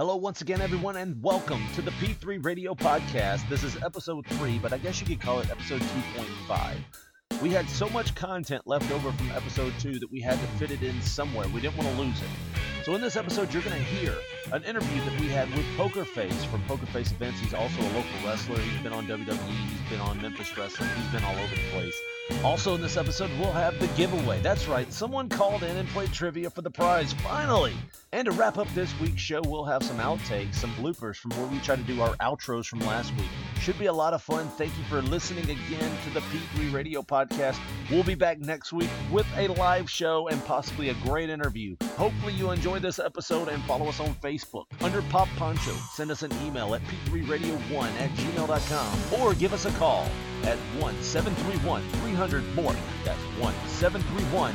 Hello, 0.00 0.16
once 0.16 0.40
again, 0.40 0.62
everyone, 0.62 0.96
and 0.96 1.22
welcome 1.22 1.62
to 1.74 1.82
the 1.82 1.90
P3 1.90 2.42
Radio 2.42 2.74
Podcast. 2.74 3.46
This 3.50 3.62
is 3.62 3.76
episode 3.82 4.24
3, 4.28 4.58
but 4.58 4.72
I 4.72 4.78
guess 4.78 4.98
you 4.98 5.06
could 5.06 5.20
call 5.20 5.40
it 5.40 5.50
episode 5.50 5.82
2.5. 5.82 7.42
We 7.42 7.50
had 7.50 7.68
so 7.68 7.86
much 7.90 8.14
content 8.14 8.66
left 8.66 8.90
over 8.92 9.12
from 9.12 9.30
episode 9.32 9.74
2 9.78 9.98
that 9.98 10.10
we 10.10 10.22
had 10.22 10.40
to 10.40 10.46
fit 10.56 10.70
it 10.70 10.82
in 10.82 11.02
somewhere. 11.02 11.46
We 11.48 11.60
didn't 11.60 11.76
want 11.76 11.90
to 11.90 12.02
lose 12.02 12.18
it. 12.18 12.84
So, 12.86 12.94
in 12.94 13.02
this 13.02 13.16
episode, 13.16 13.52
you're 13.52 13.62
going 13.62 13.76
to 13.76 13.82
hear 13.82 14.14
an 14.52 14.64
interview 14.64 15.04
that 15.04 15.20
we 15.20 15.28
had 15.28 15.54
with 15.54 15.66
Poker 15.76 16.06
Face 16.06 16.44
from 16.46 16.62
Poker 16.62 16.86
Face 16.86 17.12
Events. 17.12 17.38
He's 17.38 17.52
also 17.52 17.82
a 17.82 17.92
local 17.92 18.10
wrestler. 18.24 18.58
He's 18.58 18.82
been 18.82 18.94
on 18.94 19.06
WWE, 19.06 19.36
he's 19.36 19.90
been 19.90 20.00
on 20.00 20.22
Memphis 20.22 20.56
Wrestling, 20.56 20.88
he's 20.96 21.12
been 21.12 21.24
all 21.24 21.36
over 21.36 21.54
the 21.54 21.70
place. 21.72 22.00
Also, 22.42 22.74
in 22.74 22.80
this 22.80 22.96
episode, 22.96 23.30
we'll 23.38 23.52
have 23.52 23.78
the 23.78 23.86
giveaway. 23.88 24.40
That's 24.40 24.66
right, 24.66 24.90
someone 24.90 25.28
called 25.28 25.62
in 25.62 25.76
and 25.76 25.86
played 25.90 26.10
trivia 26.10 26.48
for 26.48 26.62
the 26.62 26.70
prize, 26.70 27.12
finally! 27.12 27.74
And 28.12 28.26
to 28.26 28.32
wrap 28.32 28.58
up 28.58 28.66
this 28.74 28.92
week's 28.98 29.20
show, 29.20 29.40
we'll 29.46 29.64
have 29.64 29.84
some 29.84 29.98
outtakes, 29.98 30.56
some 30.56 30.72
bloopers 30.72 31.14
from 31.14 31.30
where 31.30 31.46
we 31.46 31.60
try 31.60 31.76
to 31.76 31.82
do 31.82 32.00
our 32.00 32.16
outros 32.16 32.66
from 32.66 32.80
last 32.80 33.14
week. 33.14 33.28
Should 33.60 33.78
be 33.78 33.86
a 33.86 33.92
lot 33.92 34.14
of 34.14 34.20
fun. 34.20 34.48
Thank 34.58 34.76
you 34.76 34.82
for 34.84 35.00
listening 35.00 35.44
again 35.44 35.96
to 36.04 36.10
the 36.10 36.20
P3 36.20 36.72
Radio 36.72 37.02
Podcast. 37.02 37.60
We'll 37.88 38.02
be 38.02 38.16
back 38.16 38.40
next 38.40 38.72
week 38.72 38.90
with 39.12 39.26
a 39.36 39.46
live 39.48 39.88
show 39.88 40.26
and 40.26 40.44
possibly 40.44 40.88
a 40.88 40.94
great 41.04 41.30
interview. 41.30 41.76
Hopefully, 41.96 42.32
you 42.32 42.50
enjoyed 42.50 42.82
this 42.82 42.98
episode 42.98 43.46
and 43.46 43.62
follow 43.62 43.86
us 43.86 44.00
on 44.00 44.12
Facebook 44.16 44.64
under 44.80 45.02
Pop 45.02 45.28
Poncho. 45.36 45.72
Send 45.92 46.10
us 46.10 46.22
an 46.22 46.32
email 46.44 46.74
at 46.74 46.82
p3radio1 46.82 47.92
at 48.00 48.10
gmail.com 48.10 49.20
or 49.20 49.34
give 49.34 49.52
us 49.52 49.66
a 49.66 49.70
call 49.72 50.08
at 50.42 50.58
1 50.80 51.00
731 51.00 51.88
300 51.88 52.54
more. 52.56 52.74
That's 53.04 53.22
1 53.38 53.54
731 53.68 54.52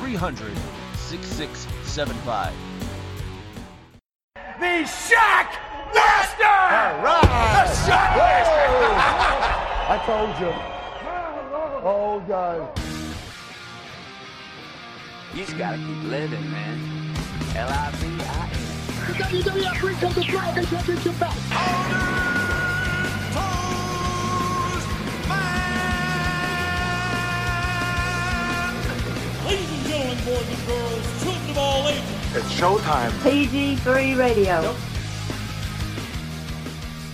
300 0.00 0.56
6675. 0.96 2.67
The 4.56 4.84
Shack 4.86 5.60
Master! 5.94 6.44
All 6.44 7.02
right. 7.04 7.22
The 7.22 7.74
Shack 7.86 8.16
Master! 8.16 8.58
I 9.88 9.98
told 10.04 10.30
you. 10.40 10.52
Oh, 11.84 12.20
God. 12.26 12.78
You 15.34 15.44
just 15.44 15.56
gotta 15.56 15.76
keep 15.76 16.02
living, 16.04 16.50
man. 16.50 17.14
L-I-V-I-N. 17.54 18.78
The 19.06 19.12
WWF 19.12 19.80
brings 19.80 20.00
home 20.00 20.12
the 20.14 20.24
Dragon 20.24 20.66
Championship 20.66 21.18
back. 21.20 21.36
Ladies 29.46 29.72
and 29.72 29.86
gentlemen, 29.86 30.18
boys 30.24 30.48
and 30.48 30.66
girls, 30.66 31.22
children 31.22 31.50
of 31.50 31.58
all 31.58 31.88
ages. 31.88 32.17
It's 32.38 32.52
showtime. 32.52 33.10
PG3 33.22 34.16
Radio. 34.16 34.76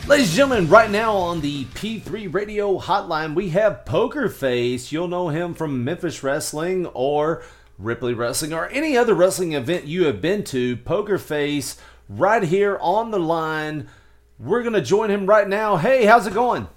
Ladies 0.07 0.29
and 0.29 0.37
gentlemen, 0.37 0.69
right 0.69 0.91
now 0.91 1.15
on 1.17 1.41
the 1.41 1.65
P3 1.65 2.31
Radio 2.35 2.79
Hotline, 2.79 3.35
we 3.35 3.49
have 3.49 3.87
Poker 3.87 4.29
Face. 4.29 4.93
You'll 4.93 5.09
know 5.09 5.31
him 5.31 5.55
from 5.55 5.83
Memphis 5.83 6.23
Wrestling 6.23 6.85
or 6.89 7.43
Ripley 7.79 8.13
Wrestling 8.13 8.53
or 8.53 8.69
any 8.69 8.99
other 8.99 9.15
wrestling 9.15 9.55
event 9.55 9.87
you 9.87 10.05
have 10.05 10.21
been 10.21 10.45
to. 10.45 10.77
Poker 10.77 11.17
Face, 11.17 11.79
right 12.11 12.43
here 12.43 12.77
on 12.83 13.11
the 13.11 13.19
line. 13.19 13.89
We're 14.39 14.61
going 14.61 14.75
to 14.75 14.83
join 14.83 15.11
him 15.11 15.25
right 15.25 15.49
now. 15.49 15.79
Hey, 15.79 16.05
how's 16.05 16.27
it 16.27 16.35
going? 16.35 16.69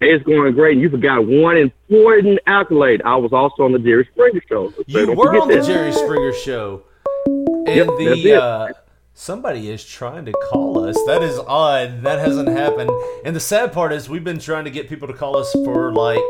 Hey, 0.00 0.08
it's 0.08 0.22
going 0.26 0.52
great. 0.52 0.76
You 0.76 0.90
forgot 0.90 1.26
one 1.26 1.56
important 1.56 2.40
accolade. 2.46 3.00
I 3.06 3.16
was 3.16 3.32
also 3.32 3.62
on 3.62 3.72
the 3.72 3.78
Jerry 3.78 4.06
Springer 4.12 4.42
show. 4.46 4.70
So 4.70 4.84
You 4.86 5.12
were 5.14 5.40
on 5.40 5.48
the 5.48 5.54
that. 5.56 5.64
Jerry 5.64 5.92
Springer 5.92 6.34
show. 6.34 6.82
And 7.68 7.76
Yep, 7.76 8.22
the 8.22 8.34
uh, 8.42 8.68
somebody 9.14 9.70
is 9.70 9.84
trying 9.84 10.24
to 10.26 10.32
call 10.50 10.84
us. 10.84 10.96
That 11.06 11.22
is 11.22 11.38
odd. 11.38 12.02
That 12.02 12.18
hasn't 12.18 12.48
happened. 12.48 12.90
And 13.24 13.34
the 13.36 13.40
sad 13.40 13.72
part 13.72 13.92
is 13.92 14.08
we've 14.08 14.24
been 14.24 14.38
trying 14.38 14.64
to 14.64 14.70
get 14.70 14.88
people 14.88 15.08
to 15.08 15.14
call 15.14 15.36
us 15.36 15.52
for 15.52 15.92
like 15.92 16.22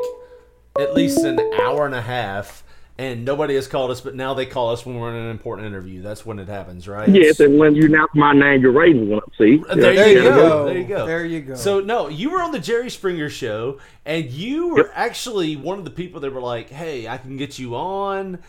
at 0.78 0.94
least 0.94 1.19
an 1.25 1.39
hour 1.60 1.87
and 1.87 1.94
a 1.94 2.03
half. 2.03 2.65
And 3.00 3.25
nobody 3.25 3.54
has 3.54 3.69
called 3.69 3.93
us, 3.93 4.00
but 4.00 4.16
now 4.16 4.34
they 4.34 4.44
call 4.44 4.71
us 4.72 4.84
when 4.84 4.98
we're 4.98 5.10
in 5.10 5.15
an 5.22 5.31
important 5.31 5.69
interview. 5.69 6.03
That's 6.03 6.27
when 6.27 6.41
it 6.41 6.48
happens, 6.48 6.88
right? 6.88 7.09
Yes, 7.09 7.38
and 7.38 7.56
when 7.56 7.77
you 7.77 7.84
announce 7.84 8.10
my 8.12 8.32
name, 8.32 8.60
your 8.60 8.72
ratings 8.72 9.09
went 9.09 9.22
up. 9.22 9.31
See, 9.38 9.62
Uh, 9.69 9.77
There, 9.77 9.93
Yeah, 9.93 10.06
you 10.06 10.16
yeah, 10.25 10.31
go. 10.31 10.65
There 10.65 10.77
you 10.78 10.84
go. 10.84 11.06
There 11.06 11.25
you 11.25 11.41
go. 11.43 11.54
So 11.54 11.78
no, 11.78 12.09
you 12.09 12.31
were 12.31 12.43
on 12.43 12.50
the 12.50 12.59
Jerry 12.59 12.91
Springer 12.91 13.31
show, 13.31 13.78
and 14.04 14.28
you 14.32 14.75
were 14.75 14.91
actually 14.97 15.54
one 15.54 15.78
of 15.78 15.84
the 15.84 15.93
people 15.93 16.21
that 16.22 16.34
were 16.34 16.41
like, 16.41 16.71
"Hey, 16.71 17.06
I 17.06 17.19
can 17.19 17.37
get 17.37 17.56
you 17.56 17.77
on, 17.77 18.41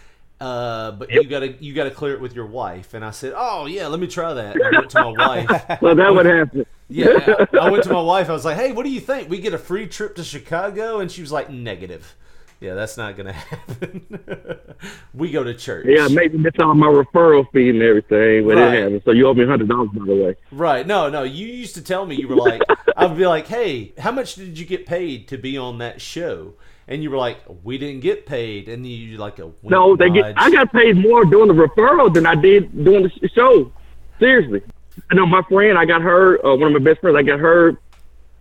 uh, 0.41 0.91
but 0.91 1.11
you 1.11 1.23
gotta 1.25 1.53
you 1.59 1.73
gotta 1.73 1.91
clear 1.91 2.13
it 2.13 2.21
with 2.21 2.33
your 2.35 2.45
wife." 2.47 2.93
And 2.93 3.03
I 3.03 3.11
said, 3.11 3.33
"Oh 3.35 3.65
yeah, 3.65 3.87
let 3.87 3.99
me 3.99 4.07
try 4.07 4.33
that." 4.33 4.55
And 4.55 4.63
I 4.75 4.79
went 4.79 4.91
to 4.91 5.03
my 5.03 5.11
wife. 5.47 5.81
Well, 5.81 5.95
that 5.95 6.13
would 6.13 6.25
happen. 6.25 6.65
Yeah, 6.87 7.45
I 7.59 7.69
went 7.69 7.83
to 7.83 7.93
my 7.93 8.01
wife. 8.01 8.29
I 8.29 8.33
was 8.33 8.45
like, 8.45 8.57
"Hey, 8.57 8.71
what 8.71 8.83
do 8.83 8.89
you 8.91 8.99
think? 9.01 9.29
We 9.29 9.39
get 9.39 9.53
a 9.53 9.57
free 9.59 9.87
trip 9.87 10.15
to 10.15 10.23
Chicago?" 10.23 10.99
And 10.99 11.11
she 11.11 11.21
was 11.21 11.31
like, 11.31 11.49
"Negative." 11.49 12.15
Yeah, 12.61 12.73
that's 12.73 12.97
not 12.97 13.15
gonna 13.15 13.31
happen. 13.49 14.05
we 15.13 15.31
go 15.31 15.43
to 15.45 15.53
church. 15.53 15.85
Yeah, 15.87 16.07
maybe 16.09 16.37
miss 16.37 16.53
on 16.61 16.77
my 16.77 16.87
referral 16.87 17.49
fee 17.53 17.69
and 17.69 17.81
everything 17.81 18.45
but 18.45 18.55
Right. 18.57 18.73
it 18.73 18.81
happens. 18.83 19.03
So 19.05 19.11
you 19.11 19.27
owe 19.27 19.33
me 19.33 19.45
hundred 19.45 19.69
dollars, 19.69 19.89
by 19.93 20.05
the 20.05 20.15
way. 20.15 20.35
Right. 20.51 20.85
No, 20.85 21.09
no. 21.09 21.23
You 21.23 21.47
used 21.47 21.75
to 21.75 21.81
tell 21.81 22.05
me 22.05 22.15
you 22.15 22.27
were 22.27 22.35
like, 22.35 22.61
I 22.97 23.05
would 23.05 23.17
be 23.17 23.25
like, 23.27 23.47
hey, 23.47 23.93
how 23.97 24.11
much 24.11 24.35
did 24.35 24.59
you 24.59 24.65
get 24.65 24.85
paid 24.85 25.29
to 25.29 25.37
be 25.37 25.57
on 25.57 25.77
that 25.77 26.01
show? 26.01 26.53
And 26.89 27.03
you 27.03 27.11
were 27.11 27.17
like, 27.17 27.37
we 27.63 27.77
didn't 27.77 28.01
get 28.01 28.25
paid. 28.25 28.67
And 28.67 28.85
you 28.85 29.17
like 29.17 29.37
a 29.37 29.51
No, 29.61 29.95
they 29.95 30.09
get. 30.09 30.33
I 30.35 30.49
got 30.49 30.73
paid 30.73 30.97
more 30.97 31.23
doing 31.23 31.47
the 31.47 31.53
referral 31.53 32.11
than 32.11 32.25
I 32.25 32.33
did 32.33 32.83
doing 32.83 33.03
the 33.03 33.29
show. 33.29 33.71
Seriously, 34.19 34.63
I 35.09 35.13
know 35.13 35.27
my 35.27 35.43
friend. 35.43 35.77
I 35.77 35.85
got 35.85 36.01
her. 36.01 36.43
Uh, 36.43 36.55
one 36.55 36.75
of 36.75 36.81
my 36.81 36.89
best 36.89 37.01
friends. 37.01 37.15
I 37.15 37.21
got 37.21 37.39
her, 37.39 37.77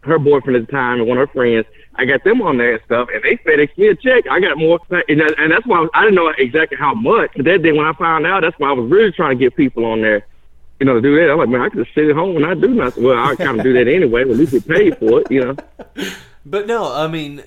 her 0.01 0.19
boyfriend 0.19 0.57
at 0.57 0.67
the 0.67 0.73
time, 0.73 0.99
and 0.99 1.07
one 1.07 1.19
of 1.19 1.29
her 1.29 1.33
friends. 1.35 1.67
I 1.97 2.07
got 2.07 2.25
them 2.25 2.41
on 2.41 2.57
there 2.57 2.75
and 2.75 2.83
stuff, 2.87 3.09
and 3.13 3.23
they 3.23 3.37
FedEx 3.37 3.77
me 3.77 3.89
a 3.89 3.95
check. 3.95 4.25
I 4.31 4.41
got 4.41 4.57
more, 4.57 4.81
and, 4.91 5.21
that, 5.21 5.35
and 5.37 5.53
that's 5.53 5.67
why 5.67 5.79
I, 5.79 5.81
was, 5.81 5.91
I 5.93 6.03
didn't 6.05 6.15
know 6.15 6.29
exactly 6.29 6.79
how 6.79 6.95
much. 6.95 7.33
But 7.37 7.45
that 7.45 7.63
day 7.63 7.73
when 7.73 7.87
I 7.87 7.93
found 7.93 8.25
out, 8.25 8.41
that's 8.41 8.59
why 8.59 8.71
I 8.71 8.73
was 8.73 8.91
really 8.91 9.13
trying 9.13 9.37
to 9.37 9.45
get 9.45 9.57
people 9.57 9.85
on 9.85 10.01
there. 10.01 10.27
You 10.81 10.87
know, 10.87 10.95
to 10.95 11.01
do 11.03 11.17
that. 11.17 11.31
I'm 11.31 11.39
like, 11.39 11.49
man, 11.49 11.61
I 11.61 11.69
could 11.69 11.85
just 11.85 11.95
sit 11.95 12.09
at 12.09 12.17
home 12.17 12.37
and 12.37 12.47
not 12.47 12.61
do 12.61 12.69
nothing. 12.69 13.03
Well, 13.03 13.19
I 13.19 13.35
kind 13.35 13.59
of 13.59 13.65
do 13.65 13.75
that 13.75 13.89
anyway. 13.89 14.25
But 14.25 14.33
at 14.33 14.37
least 14.39 14.53
get 14.53 14.69
paid 14.69 14.97
for 14.97 15.21
it, 15.21 15.31
you 15.31 15.45
know. 15.45 15.57
But 16.47 16.67
no, 16.67 16.91
I 16.91 17.09
mean, 17.09 17.43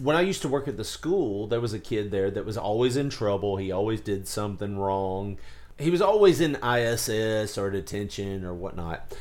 when 0.00 0.16
I 0.16 0.20
used 0.20 0.42
to 0.42 0.48
work 0.48 0.68
at 0.68 0.76
the 0.76 0.84
school, 0.84 1.46
there 1.46 1.60
was 1.60 1.72
a 1.72 1.78
kid 1.78 2.10
there 2.10 2.30
that 2.30 2.44
was 2.44 2.56
always 2.56 2.96
in 2.96 3.10
trouble. 3.10 3.56
He 3.56 3.72
always 3.72 4.00
did 4.00 4.28
something 4.28 4.78
wrong. 4.78 5.38
He 5.78 5.90
was 5.90 6.02
always 6.02 6.40
in 6.40 6.56
ISS 6.56 7.58
or 7.58 7.70
detention 7.70 8.44
or 8.44 8.54
whatnot. 8.54 9.12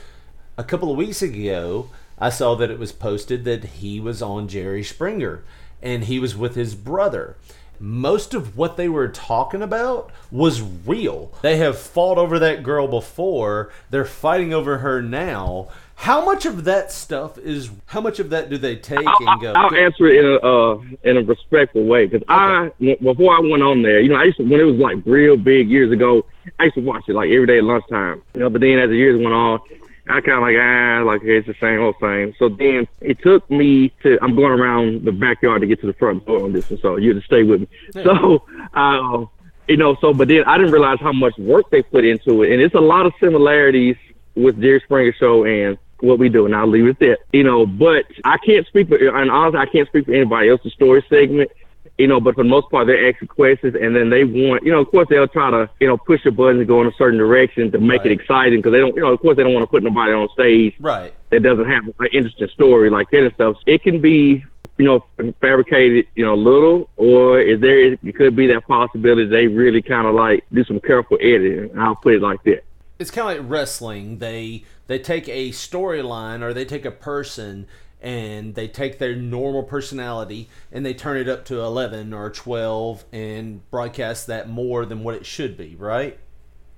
A 0.58 0.64
couple 0.64 0.92
of 0.92 0.98
weeks 0.98 1.22
ago, 1.22 1.90
I 2.18 2.30
saw 2.30 2.56
that 2.56 2.72
it 2.72 2.80
was 2.80 2.92
posted 2.92 3.44
that 3.46 3.64
he 3.66 4.00
was 4.00 4.22
on 4.22 4.48
Jerry 4.48 4.84
Springer 4.84 5.44
and 5.82 6.06
he 6.06 6.20
was 6.20 6.36
with 6.36 6.56
his 6.56 6.76
brother. 6.76 7.36
Most 7.80 8.34
of 8.34 8.58
what 8.58 8.78
they 8.78 8.90
were 8.90 9.08
talking 9.08 9.62
about 9.62 10.12
was 10.32 10.62
real. 10.62 11.32
They 11.42 11.58
have 11.58 11.78
fought 11.78 12.18
over 12.18 12.40
that 12.40 12.64
girl 12.64 12.88
before, 12.88 13.72
they're 13.90 14.06
fighting 14.06 14.54
over 14.54 14.80
her 14.80 15.02
now. 15.02 15.70
How 15.98 16.26
much 16.26 16.46
of 16.46 16.66
that 16.66 16.92
stuff 16.92 17.38
is 17.38 17.72
how 17.86 18.02
much 18.02 18.20
of 18.20 18.30
that 18.32 18.50
do 18.50 18.58
they 18.58 18.76
take 18.76 19.00
and 19.00 19.42
go 19.42 19.54
I'll 19.56 19.74
answer 19.74 20.08
it 20.08 20.24
in 20.24 20.26
a 20.26 20.36
uh, 20.38 20.82
in 21.04 21.18
a 21.18 21.22
respectful 21.22 21.86
way 21.86 22.06
because 22.06 22.26
I 22.28 22.70
before 22.80 23.34
I 23.34 23.40
went 23.40 23.64
on 23.64 23.82
there, 23.82 24.02
you 24.02 24.10
know, 24.10 24.16
I 24.16 24.26
used 24.26 24.38
to 24.38 24.44
when 24.44 24.60
it 24.60 24.66
was 24.66 24.76
like 24.76 24.98
real 25.06 25.38
big 25.38 25.70
years 25.70 25.94
ago, 25.94 26.26
I 26.60 26.66
used 26.66 26.76
to 26.76 26.82
watch 26.82 27.06
it 27.08 27.14
like 27.14 27.30
every 27.30 27.48
day 27.48 27.60
at 27.60 27.64
lunchtime. 27.64 28.22
You 28.34 28.42
know, 28.42 28.50
but 28.50 28.60
then 28.60 28.78
as 28.78 28.90
the 28.90 28.98
years 28.98 29.22
went 29.22 29.34
on, 29.34 29.62
I 30.08 30.22
kind 30.22 30.38
of 30.38 30.42
like 30.42 30.56
ah, 30.60 31.04
like 31.06 31.22
it's 31.24 31.48
the 31.48 31.56
same 31.60 31.80
old 31.80 32.00
thing. 32.00 32.36
So 32.38 32.50
then 32.50 32.88
it 33.02 33.20
took 33.22 33.50
me 33.50 33.90
to 34.04 34.20
I'm 34.22 34.36
going 34.36 34.60
around 34.60 35.04
the 35.04 35.12
backyard 35.12 35.62
to 35.62 35.68
get 35.68 35.82
to 35.82 35.88
the 35.88 35.94
front 35.94 36.26
door 36.26 36.44
on 36.44 36.54
this, 36.54 36.70
one, 36.70 36.80
so 36.80 36.98
you 36.98 37.14
have 37.14 37.22
to 37.22 37.26
stay 37.26 37.44
with 37.44 37.62
me. 37.62 37.68
So. 38.04 38.44
Uh, 38.74 39.26
you 39.68 39.78
know, 39.78 39.96
so 40.00 40.14
but 40.14 40.28
then 40.28 40.44
I 40.44 40.58
didn't 40.58 40.72
realize 40.72 41.00
how 41.00 41.12
much 41.12 41.38
work 41.38 41.70
they 41.72 41.82
put 41.82 42.06
into 42.06 42.44
it, 42.44 42.52
and 42.52 42.62
it's 42.62 42.76
a 42.76 42.80
lot 42.80 43.06
of 43.06 43.14
similarities 43.20 43.96
with 44.36 44.62
Jerry 44.62 44.82
Springer 44.82 45.14
show 45.14 45.46
and 45.46 45.78
what 46.02 46.20
we 46.20 46.30
do, 46.30 46.46
and 46.46 46.56
I'll 46.56 46.68
leave 46.68 46.88
it 46.88 47.00
there. 47.00 47.18
You 47.34 47.44
know, 47.44 47.66
but 47.66 48.06
I 48.24 48.38
can't 48.38 48.68
speak 48.68 48.90
for, 48.90 48.96
and 48.96 49.32
honestly, 49.32 49.60
I 49.60 49.66
can't 49.66 49.88
speak 49.88 50.06
for 50.06 50.14
anybody 50.14 50.50
else's 50.50 50.74
story 50.74 51.04
segment. 51.10 51.52
You 51.98 52.08
know, 52.08 52.20
but 52.20 52.36
for 52.36 52.44
the 52.44 52.50
most 52.50 52.70
part, 52.70 52.88
they're 52.88 53.10
asking 53.10 53.30
questions, 53.30 53.74
and 53.80 53.96
then 53.96 54.10
they 54.10 54.26
want, 54.26 54.64
you 54.66 54.72
know, 54.72 54.82
of 54.82 54.92
course, 54.92 55.08
they'll 55.10 55.30
try 55.30 55.50
to, 55.50 55.70
you 55.80 55.88
know, 55.88 55.96
push 55.98 56.26
a 56.26 56.32
button 56.32 56.58
and 56.60 56.68
go 56.68 56.82
in 56.82 56.88
a 56.88 56.92
certain 56.98 57.18
direction 57.18 57.72
to 57.72 57.80
make 57.80 58.00
Right. 58.02 58.12
it 58.12 58.20
exciting 58.20 58.60
because 58.60 58.74
they 58.74 58.80
don't, 58.80 58.96
you 58.96 59.02
know, 59.02 59.14
of 59.14 59.20
course, 59.22 59.38
they 59.38 59.44
don't 59.44 59.54
want 59.54 59.64
to 59.64 59.68
put 59.72 59.82
nobody 59.82 60.12
on 60.12 60.28
stage 60.34 60.74
right. 60.80 61.14
that 61.30 61.42
doesn't 61.42 61.64
have 61.70 61.84
an 61.88 62.08
interesting 62.12 62.50
story 62.50 62.90
like 62.90 63.10
that 63.12 63.24
and 63.24 63.34
stuff. 63.36 63.56
It 63.66 63.82
can 63.82 64.02
be, 64.02 64.44
you 64.78 64.84
know, 64.86 65.06
fabricated, 65.40 66.08
you 66.16 66.26
know, 66.26 66.34
a 66.34 66.36
little, 66.36 66.90
or 66.98 67.40
is 67.40 67.62
there? 67.62 67.94
It 67.94 68.16
could 68.16 68.36
be 68.36 68.48
that 68.48 68.68
possibility 68.68 69.26
they 69.26 69.48
really 69.48 69.82
kind 69.82 70.06
of 70.06 70.16
like 70.16 70.44
do 70.52 70.66
some 70.66 70.82
careful 70.82 71.18
editing. 71.22 71.78
I'll 71.80 71.96
put 71.96 72.16
it 72.16 72.22
like 72.22 72.44
that. 72.44 72.64
it's 73.00 73.12
kind 73.12 73.30
of 73.38 73.44
like 73.46 73.50
wrestling. 73.52 74.18
They 74.20 74.64
they 74.88 75.00
take 75.00 75.28
a 75.30 75.52
storyline 75.52 76.42
or 76.42 76.54
they 76.54 76.66
take 76.66 76.84
a 76.86 76.92
person 76.92 77.68
and 78.06 78.54
they 78.54 78.68
take 78.68 79.00
their 79.00 79.16
normal 79.16 79.64
personality 79.64 80.48
and 80.72 80.86
they 80.86 80.94
turn 80.94 81.18
it 81.18 81.28
up 81.28 81.44
to 81.44 81.60
11 81.60 82.14
or 82.14 82.30
12 82.30 83.04
and 83.12 83.70
broadcast 83.72 84.28
that 84.28 84.48
more 84.48 84.86
than 84.86 85.04
what 85.04 85.16
it 85.16 85.26
should 85.26 85.58
be, 85.58 85.76
right? 85.80 86.20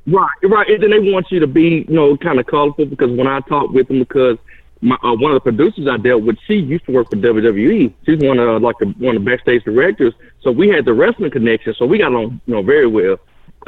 Right, 0.08 0.30
right. 0.44 0.70
And 0.70 0.82
then 0.82 0.90
they 0.92 1.12
want 1.12 1.30
you 1.30 1.42
to 1.42 1.48
be, 1.48 1.86
you 1.88 1.94
know, 1.94 2.16
kind 2.16 2.40
of 2.40 2.46
colorful 2.46 2.86
because 2.86 3.12
when 3.12 3.28
I 3.28 3.42
talk 3.42 3.72
with 3.72 3.90
them, 3.90 4.00
because 4.00 4.38
my 4.80 4.96
uh, 5.04 5.16
one 5.16 5.34
of 5.34 5.36
the 5.36 5.52
producers 5.52 5.86
I 5.86 5.98
dealt 5.98 6.24
with, 6.24 6.38
she 6.48 6.56
used 6.56 6.86
to 6.86 6.94
work 6.94 7.10
for 7.10 7.18
WWE. 7.18 7.94
She's 8.06 8.20
one 8.20 8.40
of 8.40 8.62
like 8.62 8.80
one 8.80 9.18
of 9.18 9.24
the 9.26 9.30
backstage 9.30 9.66
directors. 9.66 10.14
So 10.42 10.52
we 10.52 10.70
had 10.70 10.86
the 10.86 10.94
wrestling 10.94 11.32
connection. 11.32 11.74
So 11.78 11.86
we 11.86 11.98
got 11.98 12.14
along, 12.14 12.40
you 12.46 12.54
know, 12.54 12.62
very 12.62 12.88
well. 12.88 13.18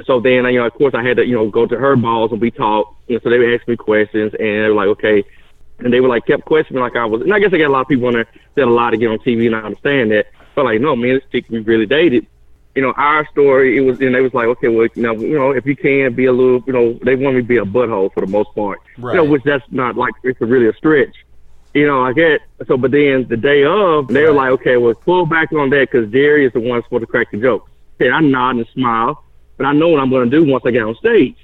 So 0.06 0.22
then, 0.22 0.46
you 0.46 0.60
know, 0.60 0.66
of 0.66 0.74
course, 0.76 0.94
I 0.96 1.04
had 1.04 1.18
to, 1.18 1.26
you 1.26 1.36
know, 1.36 1.50
go 1.50 1.66
to 1.66 1.78
her 1.78 1.98
balls 1.98 2.32
and 2.32 2.40
we 2.40 2.52
talked. 2.52 2.96
Know, 3.10 3.20
so 3.22 3.30
they 3.30 3.38
would 3.38 3.54
ask 3.54 3.68
me 3.68 3.76
questions, 3.76 4.32
and 4.40 4.64
they 4.64 4.70
were 4.70 4.76
like, 4.76 4.88
okay. 4.88 5.26
And 5.80 5.94
they 5.94 6.02
were 6.02 6.10
like, 6.10 6.26
kept 6.26 6.46
questioning 6.46 6.82
like 6.82 6.96
I 6.96 7.06
was. 7.06 7.22
And 7.22 7.34
I 7.34 7.40
guess 7.40 7.54
I 7.54 7.58
got 7.58 7.68
a 7.68 7.74
lot 7.74 7.82
of 7.82 7.88
people 7.88 8.08
on 8.08 8.14
there 8.14 8.28
that 8.56 8.66
a 8.66 8.70
lot 8.70 8.90
to 8.92 8.98
get 8.98 9.10
on 9.10 9.20
TV, 9.20 9.46
and 9.48 9.56
I 9.56 9.62
understand 9.62 10.12
that. 10.12 10.28
But 10.56 10.66
like, 10.66 10.82
no, 10.82 10.96
man, 10.96 11.16
this 11.16 11.24
chick 11.32 11.46
we 11.50 11.60
really 11.60 11.86
dated 11.86 12.28
you 12.76 12.82
know, 12.86 12.94
our 12.96 13.28
story, 13.28 13.78
it 13.78 13.82
was, 13.82 14.00
and 14.00 14.14
they 14.14 14.22
was 14.22 14.34
like, 14.34 14.46
okay, 14.46 14.68
well, 14.68 14.88
you 14.94 15.02
know, 15.02 15.14
you 15.14 15.38
know, 15.38 15.52
if 15.52 15.66
you 15.66 15.76
can 15.76 16.14
be 16.14 16.26
a 16.26 16.32
little, 16.32 16.64
you 16.68 16.74
know, 16.74 16.94
they 17.04 17.16
want 17.16 17.36
me 17.36 17.42
to 17.42 17.48
be 17.48 17.58
a 17.58 17.66
butthole 17.66 18.14
for 18.14 18.22
the 18.22 18.32
most 18.32 18.54
part, 18.56 18.80
right. 18.98 19.16
you 19.16 19.18
know, 19.18 19.30
which 19.30 19.44
that's 19.44 19.66
not 19.72 19.98
like 19.98 20.14
it's 20.24 20.40
a 20.42 20.46
really 20.46 20.68
a 20.68 20.74
stretch, 20.74 21.14
you 21.74 21.88
know. 21.88 22.02
I 22.02 22.14
get 22.14 22.42
so, 22.68 22.78
but 22.78 22.92
then 22.92 23.28
the 23.28 23.38
day 23.38 23.66
of, 23.66 24.08
they 24.08 24.24
were 24.24 24.32
like, 24.32 24.52
okay, 24.52 24.78
well, 24.78 24.94
pull 24.94 25.26
back 25.26 25.52
on 25.52 25.70
that 25.72 25.90
because 25.92 26.12
Jerry 26.12 26.46
is 26.46 26.54
the 26.54 26.60
one 26.60 26.82
supposed 26.84 27.02
to 27.02 27.08
crack 27.08 27.32
the 27.32 27.38
jokes. 27.38 27.70
And 28.00 28.14
I 28.14 28.22
nod 28.22 28.56
and 28.56 28.68
smile, 28.74 29.26
but 29.58 29.66
I 29.66 29.74
know 29.74 29.90
what 29.90 30.00
I'm 30.00 30.10
going 30.10 30.30
to 30.30 30.40
do 30.40 30.50
once 30.50 30.64
I 30.66 30.72
get 30.72 30.84
on 30.84 30.96
stage. 30.96 31.36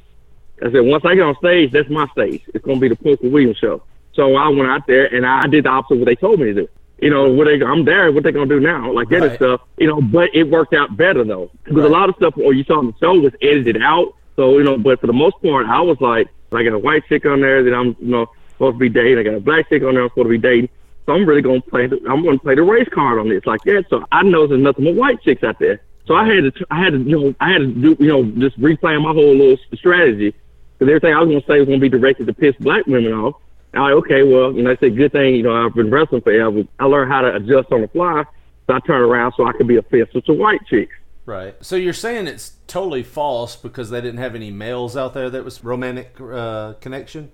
I 0.62 0.72
said, 0.72 0.86
once 0.86 1.04
I 1.04 1.16
get 1.16 1.24
on 1.24 1.36
stage, 1.36 1.72
that's 1.74 1.90
my 1.90 2.08
stage. 2.14 2.44
It's 2.54 2.64
going 2.64 2.78
to 2.78 2.82
be 2.82 2.88
the 2.88 2.96
Poker 2.96 3.28
Williams 3.28 3.58
show. 3.58 3.84
So 4.16 4.36
I 4.36 4.48
went 4.48 4.70
out 4.70 4.88
there 4.88 5.14
and 5.14 5.26
I 5.26 5.48
did 5.48 5.66
the 5.66 5.70
opposite 5.70 5.96
of 5.96 6.00
what 6.00 6.06
they 6.06 6.16
told 6.16 6.40
me 6.40 6.46
to 6.48 6.54
do 6.54 6.68
you 7.00 7.10
know, 7.10 7.30
what 7.30 7.46
they, 7.46 7.62
I'm 7.62 7.84
there, 7.84 8.12
what 8.12 8.24
they 8.24 8.32
gonna 8.32 8.46
do 8.46 8.60
now, 8.60 8.92
like 8.92 9.10
that 9.10 9.20
right. 9.20 9.30
and 9.30 9.36
stuff, 9.36 9.62
you 9.78 9.88
know. 9.88 10.02
But 10.02 10.34
it 10.34 10.44
worked 10.44 10.74
out 10.74 10.96
better 10.96 11.24
though, 11.24 11.52
because 11.64 11.82
right. 11.82 11.88
a 11.88 11.94
lot 11.94 12.10
of 12.10 12.16
stuff, 12.16 12.36
or 12.38 12.54
you 12.54 12.64
saw 12.64 12.78
on 12.80 12.88
the 12.88 12.94
show, 13.00 13.14
was 13.20 13.34
edited 13.42 13.82
out. 13.82 14.14
So 14.36 14.58
you 14.58 14.64
know, 14.64 14.78
but 14.78 15.02
for 15.02 15.08
the 15.08 15.14
most 15.14 15.36
part, 15.42 15.66
I 15.68 15.82
was 15.82 16.00
like, 16.00 16.30
I 16.52 16.64
got 16.64 16.74
a 16.74 16.80
white 16.80 17.04
chick 17.08 17.26
on 17.26 17.42
there 17.42 17.64
that 17.64 17.74
I'm, 17.74 17.96
you 18.00 18.08
know, 18.08 18.28
supposed 18.54 18.76
to 18.76 18.80
be 18.80 18.90
dating. 18.90 19.20
I 19.20 19.24
got 19.24 19.34
a 19.34 19.40
black 19.40 19.68
chick 19.70 19.84
on 19.84 19.96
there 19.96 20.04
I'm 20.04 20.10
supposed 20.10 20.26
to 20.26 20.30
be 20.30 20.38
dating. 20.38 20.70
So 21.06 21.14
I'm 21.14 21.26
really 21.26 21.42
gonna 21.42 21.62
play. 21.62 21.88
The, 21.88 21.98
I'm 22.10 22.24
gonna 22.24 22.40
play 22.40 22.56
the 22.56 22.64
race 22.64 22.88
card 22.94 23.20
on 23.20 23.28
this 23.28 23.46
like 23.46 23.62
that. 23.64 23.86
So 23.90 24.06
I 24.12 24.24
know 24.24 24.48
there's 24.48 24.62
nothing 24.62 24.86
but 24.86 24.96
white 24.96 25.22
chicks 25.22 25.44
out 25.44 25.60
there. 25.60 25.82
So 26.08 26.16
I 26.16 26.26
had 26.26 26.56
to, 26.56 26.66
I 26.72 26.80
had 26.82 26.94
to, 26.94 27.00
you 27.00 27.20
know, 27.20 27.36
I 27.42 27.52
had 27.52 27.60
to 27.60 27.68
do, 27.68 27.98
you 28.00 28.08
know, 28.08 28.24
just 28.40 28.60
replan 28.60 29.02
my 29.02 29.12
whole 29.12 29.36
little 29.36 29.58
strategy 29.74 30.34
because 30.78 30.90
everything 30.90 31.14
I 31.14 31.20
was 31.20 31.28
gonna 31.28 31.46
say 31.46 31.60
was 31.60 31.68
gonna 31.68 31.80
be 31.80 31.90
directed 31.90 32.28
to 32.28 32.34
piss 32.34 32.56
black 32.60 32.88
women 32.88 33.12
off. 33.12 33.36
I'm 33.76 33.94
okay, 33.98 34.24
well, 34.24 34.54
you 34.54 34.64
know, 34.64 34.72
it's 34.72 34.84
a 34.84 34.90
good 34.90 35.12
thing, 35.12 35.36
you 35.36 35.44
know, 35.44 35.66
I've 35.66 35.74
been 35.74 35.92
wrestling 35.92 36.22
forever. 36.22 36.64
I 36.80 36.86
learned 36.86 37.12
how 37.12 37.22
to 37.22 37.36
adjust 37.36 37.72
on 37.72 37.82
the 37.82 37.88
fly. 37.90 38.24
So 38.68 38.74
I 38.74 38.80
turn 38.80 39.02
around 39.02 39.34
so 39.38 39.46
I 39.46 39.54
can 39.54 39.68
be 39.68 39.78
a 39.78 39.84
fifth 39.84 40.14
with 40.16 40.28
a 40.28 40.34
white 40.34 40.66
chick. 40.68 40.90
Right. 41.26 41.56
So 41.62 41.76
you're 41.76 41.94
saying 41.94 42.28
it's 42.28 42.54
totally 42.68 43.04
false 43.04 43.56
because 43.56 43.90
they 43.90 44.02
didn't 44.02 44.20
have 44.20 44.36
any 44.36 44.52
males 44.52 44.96
out 44.96 45.14
there 45.14 45.30
that 45.30 45.44
was 45.44 45.64
romantic 45.64 46.16
uh, 46.22 46.74
connection? 46.74 47.32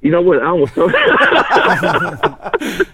You 0.00 0.10
know 0.10 0.22
what? 0.22 0.42
I 0.42 0.52
was 0.52 0.70
so. 0.74 0.86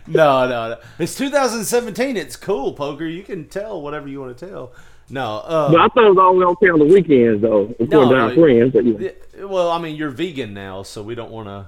no, 0.07 0.49
no, 0.49 0.69
no. 0.71 0.79
It's 0.99 1.15
2017. 1.17 2.17
It's 2.17 2.37
cool, 2.37 2.73
poker. 2.73 3.07
You 3.07 3.23
can 3.23 3.49
tell 3.49 3.83
whatever 3.83 4.09
you 4.09 4.21
want 4.21 4.37
to 4.39 4.49
tell. 4.49 4.73
No, 5.11 5.39
uh, 5.39 5.71
but 5.71 5.81
I 5.81 5.89
thought 5.89 6.07
it 6.07 6.15
was 6.15 6.19
only 6.19 6.47
okay 6.47 6.71
on 6.71 6.79
the 6.79 6.85
weekends, 6.87 7.43
though. 7.43 7.75
No, 7.81 8.11
down 8.11 8.35
friends. 8.35 8.73
But, 8.73 8.85
yeah. 8.85 9.45
Well, 9.45 9.71
I 9.71 9.79
mean, 9.79 9.97
you're 9.97 10.11
vegan 10.11 10.55
now, 10.55 10.85
so 10.85 11.03
we 11.03 11.15
don't 11.15 11.31
want 11.31 11.49
to 11.49 11.67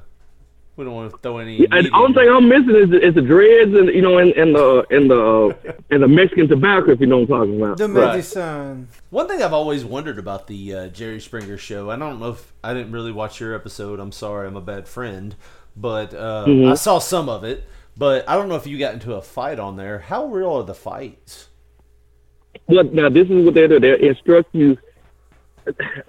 we 0.77 0.85
don't 0.85 0.95
want 0.95 1.13
to 1.13 1.19
throw 1.19 1.39
any. 1.39 1.57
Yeah, 1.57 1.83
the 1.83 1.91
only 1.93 2.15
thing 2.15 2.29
I'm 2.29 2.49
missing 2.49 2.75
is, 2.75 3.03
is 3.03 3.15
the 3.15 3.23
dreads 3.23 3.75
and 3.75 3.89
you 3.89 4.03
know 4.03 4.19
and, 4.19 4.33
and 4.33 4.55
the 4.55 4.85
and 4.91 5.11
the 5.11 5.77
and 5.91 6.03
the 6.03 6.09
Mexican 6.09 6.49
tobacco. 6.49 6.93
If 6.93 7.01
you 7.01 7.07
know 7.07 7.19
what 7.19 7.31
I'm 7.31 7.39
talking 7.39 7.63
about. 7.63 7.79
The 7.79 7.89
medicine. 7.89 8.89
Right. 8.91 9.01
One 9.11 9.29
thing 9.29 9.43
I've 9.43 9.53
always 9.53 9.85
wondered 9.85 10.19
about 10.19 10.49
the 10.49 10.75
uh, 10.75 10.89
Jerry 10.89 11.21
Springer 11.21 11.57
show. 11.59 11.91
I 11.91 11.97
don't 11.97 12.19
know 12.19 12.31
if 12.31 12.53
I 12.65 12.75
didn't 12.75 12.93
really 12.93 13.13
watch 13.13 13.39
your 13.39 13.55
episode. 13.55 14.01
I'm 14.01 14.13
sorry, 14.13 14.49
I'm 14.49 14.57
a 14.57 14.61
bad 14.61 14.89
friend, 14.89 15.37
but 15.77 16.13
uh, 16.13 16.45
mm-hmm. 16.47 16.73
I 16.73 16.75
saw 16.75 16.99
some 16.99 17.29
of 17.29 17.45
it. 17.45 17.65
But 17.97 18.29
I 18.29 18.35
don't 18.35 18.49
know 18.49 18.57
if 18.57 18.67
you 18.67 18.77
got 18.77 18.95
into 18.95 19.15
a 19.15 19.23
fight 19.23 19.61
on 19.61 19.77
there. 19.77 20.01
How 20.01 20.27
real 20.27 20.55
are 20.55 20.65
the 20.65 20.75
fights? 20.75 21.49
Well, 22.67 22.85
now 22.85 23.09
this 23.09 23.29
is 23.29 23.45
what 23.45 23.55
they 23.55 23.69
do. 23.69 23.79
They 23.79 24.09
instruct 24.09 24.53
you. 24.53 24.77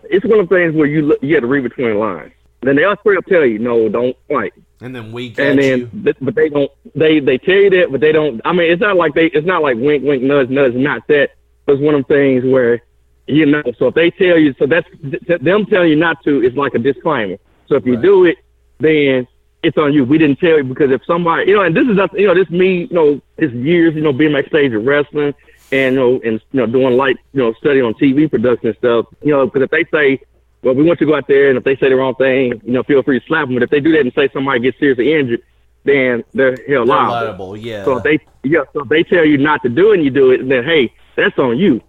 It's 0.04 0.26
one 0.26 0.40
of 0.40 0.50
the 0.50 0.56
things 0.56 0.76
where 0.76 0.88
you 0.88 1.16
you 1.22 1.36
have 1.36 1.44
to 1.44 1.48
read 1.48 1.64
between 1.64 1.90
the 1.90 1.96
lines. 1.96 2.32
Then 2.66 2.76
they'll 2.76 2.96
straight 2.98 3.18
up 3.18 3.26
tell 3.26 3.46
you, 3.46 3.60
no, 3.60 3.88
don't 3.90 4.18
fight. 4.28 4.54
And 4.82 4.96
then 4.96 5.12
we 5.12 5.34
and 5.38 5.58
then, 5.58 6.16
but 6.20 6.36
they 6.36 6.50
don't. 6.50 6.72
They 6.96 7.20
they 7.20 7.38
tell 7.38 7.56
you 7.56 7.70
that, 7.70 7.92
but 7.92 8.02
they 8.02 8.12
don't. 8.12 8.42
I 8.44 8.52
mean, 8.52 8.72
it's 8.72 8.82
not 8.82 8.98
like 8.98 9.14
they. 9.14 9.28
It's 9.28 9.48
not 9.48 9.62
like 9.62 9.78
wink, 9.78 10.04
wink, 10.04 10.22
nudge, 10.22 10.50
nudge. 10.50 10.74
Not 10.74 11.08
that. 11.08 11.32
It's 11.68 11.82
one 11.82 11.96
of 11.96 12.06
the 12.08 12.14
things 12.14 12.44
where 12.44 12.82
you 13.28 13.46
know. 13.46 13.64
So 13.78 13.88
if 13.88 13.96
they 13.96 14.12
tell 14.12 14.38
you, 14.38 14.54
so 14.60 14.66
that's 14.66 14.88
them 15.02 15.66
telling 15.68 15.90
you 15.90 15.96
not 15.96 16.24
to. 16.26 16.42
Is 16.42 16.56
like 16.56 16.74
a 16.74 16.80
disclaimer. 16.80 17.38
So 17.68 17.76
if 17.76 17.86
you 17.86 17.96
right. 17.96 18.04
do 18.04 18.26
it, 18.26 18.38
then 18.80 19.28
it's 19.64 19.78
on 19.78 19.94
you. 19.94 20.04
We 20.04 20.18
didn't 20.18 20.40
tell 20.40 20.58
you 20.58 20.64
because 20.64 20.92
if 20.92 21.02
somebody, 21.06 21.50
you 21.50 21.56
know, 21.56 21.64
and 21.64 21.76
this 21.76 21.88
is 21.88 21.98
you 22.14 22.28
know, 22.28 22.36
this 22.36 22.50
me, 22.50 22.86
you 22.86 22.94
know, 22.94 23.22
this 23.38 23.52
years, 23.54 23.96
you 23.96 24.02
know, 24.02 24.14
being 24.14 24.34
backstage 24.34 24.74
of 24.74 24.86
wrestling 24.86 25.34
and 25.72 25.96
you 25.96 26.00
know, 26.00 26.22
and 26.24 26.42
you 26.52 26.60
know, 26.60 26.66
doing 26.68 26.98
like 26.98 27.18
you 27.34 27.42
know, 27.42 27.54
study 27.54 27.82
on 27.82 27.94
TV 27.96 28.30
production 28.30 28.68
and 28.68 28.78
stuff. 28.78 29.06
You 29.24 29.32
know, 29.32 29.46
because 29.46 29.64
if 29.64 29.72
they 29.72 29.86
say 29.86 30.22
well, 30.66 30.74
we 30.74 30.84
want 30.84 31.00
you 31.00 31.06
to 31.06 31.12
go 31.12 31.16
out 31.16 31.28
there, 31.28 31.50
and 31.50 31.60
if 31.60 31.64
they 31.64 31.76
say 31.76 31.90
the 31.90 31.96
wrong 31.96 32.16
thing, 32.16 32.60
you 32.66 32.72
know, 32.72 32.82
feel 32.82 33.04
free 33.04 33.20
to 33.20 33.26
slap 33.28 33.46
them. 33.46 33.54
But 33.54 33.62
if 33.62 33.70
they 33.70 33.80
do 33.80 33.92
that 33.92 34.02
and 34.02 34.12
say 34.14 34.30
somebody 34.34 34.60
gets 34.62 34.80
seriously 34.80 35.14
injured, 35.14 35.44
then 35.84 36.24
they're 36.34 36.58
held 36.68 36.88
liable. 36.88 37.12
liable. 37.12 37.58
Yeah. 37.58 37.86
So 37.86 37.98
if 37.98 38.04
they 38.04 38.20
yeah, 38.44 38.62
so 38.74 38.82
if 38.82 38.90
they 38.90 39.04
tell 39.04 39.24
you 39.24 39.38
not 39.38 39.62
to 39.62 39.70
do 39.70 39.92
it, 39.92 39.96
and 39.96 40.04
you 40.04 40.10
do 40.10 40.32
it, 40.32 40.50
then 40.50 40.64
hey, 40.64 40.92
that's 41.16 41.38
on 41.38 41.60
you. 41.60 41.82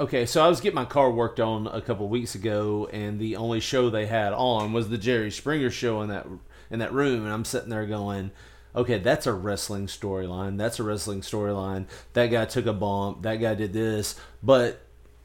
Okay, 0.00 0.24
so 0.24 0.42
I 0.42 0.48
was 0.48 0.62
getting 0.62 0.74
my 0.74 0.86
car 0.86 1.10
worked 1.10 1.38
on 1.38 1.66
a 1.66 1.82
couple 1.82 2.08
weeks 2.08 2.34
ago, 2.34 2.88
and 2.94 3.20
the 3.20 3.36
only 3.36 3.60
show 3.60 3.90
they 3.90 4.06
had 4.06 4.32
on 4.32 4.72
was 4.72 4.88
the 4.88 4.98
Jerry 4.98 5.30
Springer 5.30 5.70
show 5.70 6.00
in 6.00 6.08
that 6.08 6.26
in 6.70 6.78
that 6.78 6.94
room, 6.94 7.24
and 7.24 7.32
I'm 7.32 7.44
sitting 7.44 7.68
there 7.68 7.84
going, 7.84 8.30
okay, 8.74 8.98
that's 8.98 9.26
a 9.26 9.34
wrestling 9.34 9.86
storyline. 9.86 10.56
That's 10.56 10.80
a 10.80 10.82
wrestling 10.82 11.20
storyline. 11.20 11.84
That 12.14 12.28
guy 12.28 12.46
took 12.46 12.64
a 12.64 12.72
bump. 12.72 13.20
That 13.20 13.36
guy 13.36 13.54
did 13.54 13.74
this, 13.74 14.18
but 14.42 14.83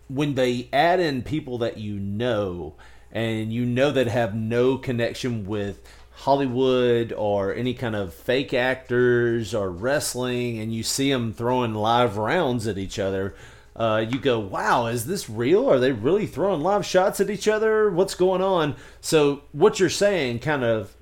when 0.10 0.36
they 0.36 0.68
add 0.74 1.00
in 1.00 1.22
people 1.22 1.60
that 1.60 1.78
you 1.78 2.00
know 2.00 2.76
and 3.12 3.54
you 3.54 3.66
know 3.66 3.92
that 3.92 4.08
have 4.08 4.36
no 4.36 4.78
connection 4.78 5.46
with 5.46 5.82
Hollywood 6.12 7.14
or 7.14 7.54
any 7.54 7.74
kind 7.74 7.96
of 7.96 8.14
fake 8.14 8.54
actors 8.54 9.54
or 9.54 9.72
wrestling, 9.72 10.60
and 10.60 10.74
you 10.74 10.84
see 10.84 11.12
them 11.12 11.32
throwing 11.32 11.74
live 11.74 12.18
rounds 12.18 12.68
at 12.68 12.78
each 12.78 13.00
other, 13.00 13.36
uh, 13.76 14.06
you 14.08 14.20
go, 14.20 14.40
wow, 14.40 14.88
is 14.88 15.06
this 15.06 15.30
real? 15.30 15.70
Are 15.70 15.80
they 15.80 15.94
really 15.94 16.28
throwing 16.28 16.62
live 16.62 16.86
shots 16.86 17.22
at 17.22 17.30
each 17.30 17.48
other? 17.48 17.90
What's 17.90 18.16
going 18.16 18.42
on? 18.42 18.76
So, 19.00 19.44
what 19.54 19.80
you're 19.80 19.90
saying 19.90 20.40
kind 20.40 20.66
of 20.66 20.94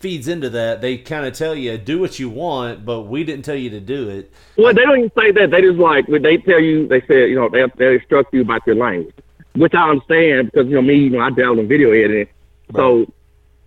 feeds 0.00 0.28
into 0.28 0.50
that. 0.50 0.80
They 0.80 0.96
kind 0.98 1.26
of 1.26 1.34
tell 1.34 1.54
you 1.54 1.78
do 1.78 1.98
what 1.98 2.18
you 2.18 2.28
want, 2.28 2.84
but 2.84 3.02
we 3.02 3.22
didn't 3.22 3.44
tell 3.44 3.54
you 3.54 3.70
to 3.70 3.80
do 3.80 4.08
it. 4.08 4.32
Well, 4.56 4.74
they 4.74 4.82
don't 4.82 4.98
even 4.98 5.12
say 5.16 5.30
that. 5.32 5.50
They 5.50 5.60
just 5.60 5.78
like 5.78 6.08
when 6.08 6.22
they 6.22 6.38
tell 6.38 6.58
you. 6.58 6.88
They 6.88 7.00
say 7.02 7.28
you 7.28 7.36
know 7.36 7.48
they 7.48 7.64
they 7.76 7.94
instruct 7.94 8.34
you 8.34 8.40
about 8.40 8.66
your 8.66 8.76
language, 8.76 9.14
which 9.54 9.74
I 9.74 9.90
understand 9.90 10.50
because 10.50 10.66
you 10.68 10.74
know 10.74 10.82
me, 10.82 10.94
you 10.94 11.10
know 11.10 11.20
I 11.20 11.30
dabble 11.30 11.60
in 11.60 11.68
video 11.68 11.92
editing, 11.92 12.26
right. 12.72 12.76
so 12.76 13.12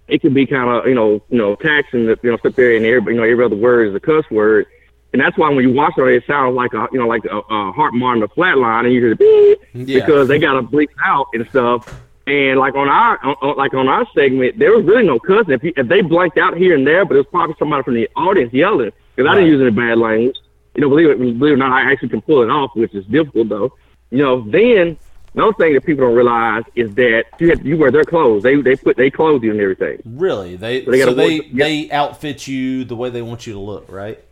it 0.07 0.21
can 0.21 0.33
be 0.33 0.45
kind 0.45 0.69
of 0.69 0.87
you 0.87 0.95
know 0.95 1.23
you 1.29 1.37
know 1.37 1.55
taxing 1.55 2.07
that 2.07 2.23
you 2.23 2.31
know 2.31 2.37
sit 2.43 2.55
there 2.55 2.75
and 2.75 2.85
every 2.85 3.13
you 3.13 3.21
know 3.21 3.27
every 3.27 3.45
other 3.45 3.55
word 3.55 3.89
is 3.89 3.95
a 3.95 3.99
cuss 3.99 4.29
word. 4.29 4.65
And 5.13 5.21
that's 5.21 5.37
why 5.37 5.47
when 5.49 5.63
you 5.63 5.71
watch 5.71 5.93
it, 5.95 6.07
it 6.07 6.23
sounds 6.25 6.55
like 6.55 6.73
a 6.73 6.87
you 6.91 6.97
know 6.97 7.07
like 7.07 7.23
a, 7.25 7.37
a 7.37 7.71
heart 7.71 7.93
monitor 7.93 8.27
flatline, 8.29 8.85
and 8.85 8.93
you 8.93 8.99
hear 8.99 9.09
the 9.11 9.15
beep 9.15 9.87
yeah. 9.87 9.99
because 9.99 10.27
they 10.27 10.39
got 10.39 10.53
to 10.53 10.63
bleep 10.63 10.89
out 11.05 11.27
and 11.33 11.47
stuff. 11.49 12.01
And 12.25 12.57
like 12.57 12.75
on 12.75 12.87
our 12.87 13.23
on, 13.25 13.57
like 13.57 13.73
on 13.73 13.89
our 13.89 14.07
segment, 14.15 14.57
there 14.57 14.71
was 14.71 14.85
really 14.85 15.05
no 15.05 15.19
cussing. 15.19 15.53
If, 15.53 15.63
you, 15.63 15.73
if 15.75 15.87
they 15.87 16.01
blanked 16.01 16.37
out 16.37 16.55
here 16.55 16.75
and 16.75 16.87
there, 16.87 17.03
but 17.03 17.15
it 17.15 17.19
was 17.19 17.27
probably 17.27 17.55
somebody 17.59 17.83
from 17.83 17.95
the 17.95 18.09
audience 18.15 18.53
yelling 18.53 18.91
because. 19.15 19.29
I 19.29 19.35
didn't 19.35 19.49
use 19.49 19.61
any 19.61 19.71
bad 19.71 19.97
language. 19.97 20.37
You 20.75 20.81
know, 20.81 20.89
believe 20.89 21.09
it, 21.09 21.17
believe 21.19 21.43
it 21.43 21.53
or 21.53 21.57
not, 21.57 21.71
I 21.71 21.91
actually 21.91 22.09
can 22.09 22.21
pull 22.21 22.41
it 22.41 22.49
off, 22.49 22.71
which 22.75 22.93
is 22.93 23.05
difficult 23.05 23.49
though. 23.49 23.73
You 24.09 24.19
know, 24.19 24.41
then 24.49 24.97
another 25.33 25.53
thing 25.53 25.73
that 25.73 25.85
people 25.85 26.05
don't 26.05 26.15
realize 26.15 26.63
is 26.75 26.95
that 26.95 27.25
you 27.39 27.49
have, 27.49 27.65
you 27.65 27.77
wear 27.77 27.91
their 27.91 28.05
clothes. 28.05 28.43
They 28.43 28.55
they 28.61 28.77
put 28.77 28.95
they 28.95 29.11
clothe 29.11 29.43
you 29.43 29.51
and 29.51 29.59
everything. 29.59 30.01
Really, 30.05 30.55
they 30.55 30.85
so 30.85 30.91
they, 30.91 31.01
so 31.01 31.13
they, 31.13 31.39
they 31.39 31.91
outfit 31.91 32.47
you 32.47 32.85
the 32.85 32.95
way 32.95 33.09
they 33.09 33.21
want 33.21 33.45
you 33.45 33.53
to 33.53 33.59
look, 33.59 33.91
right? 33.91 34.23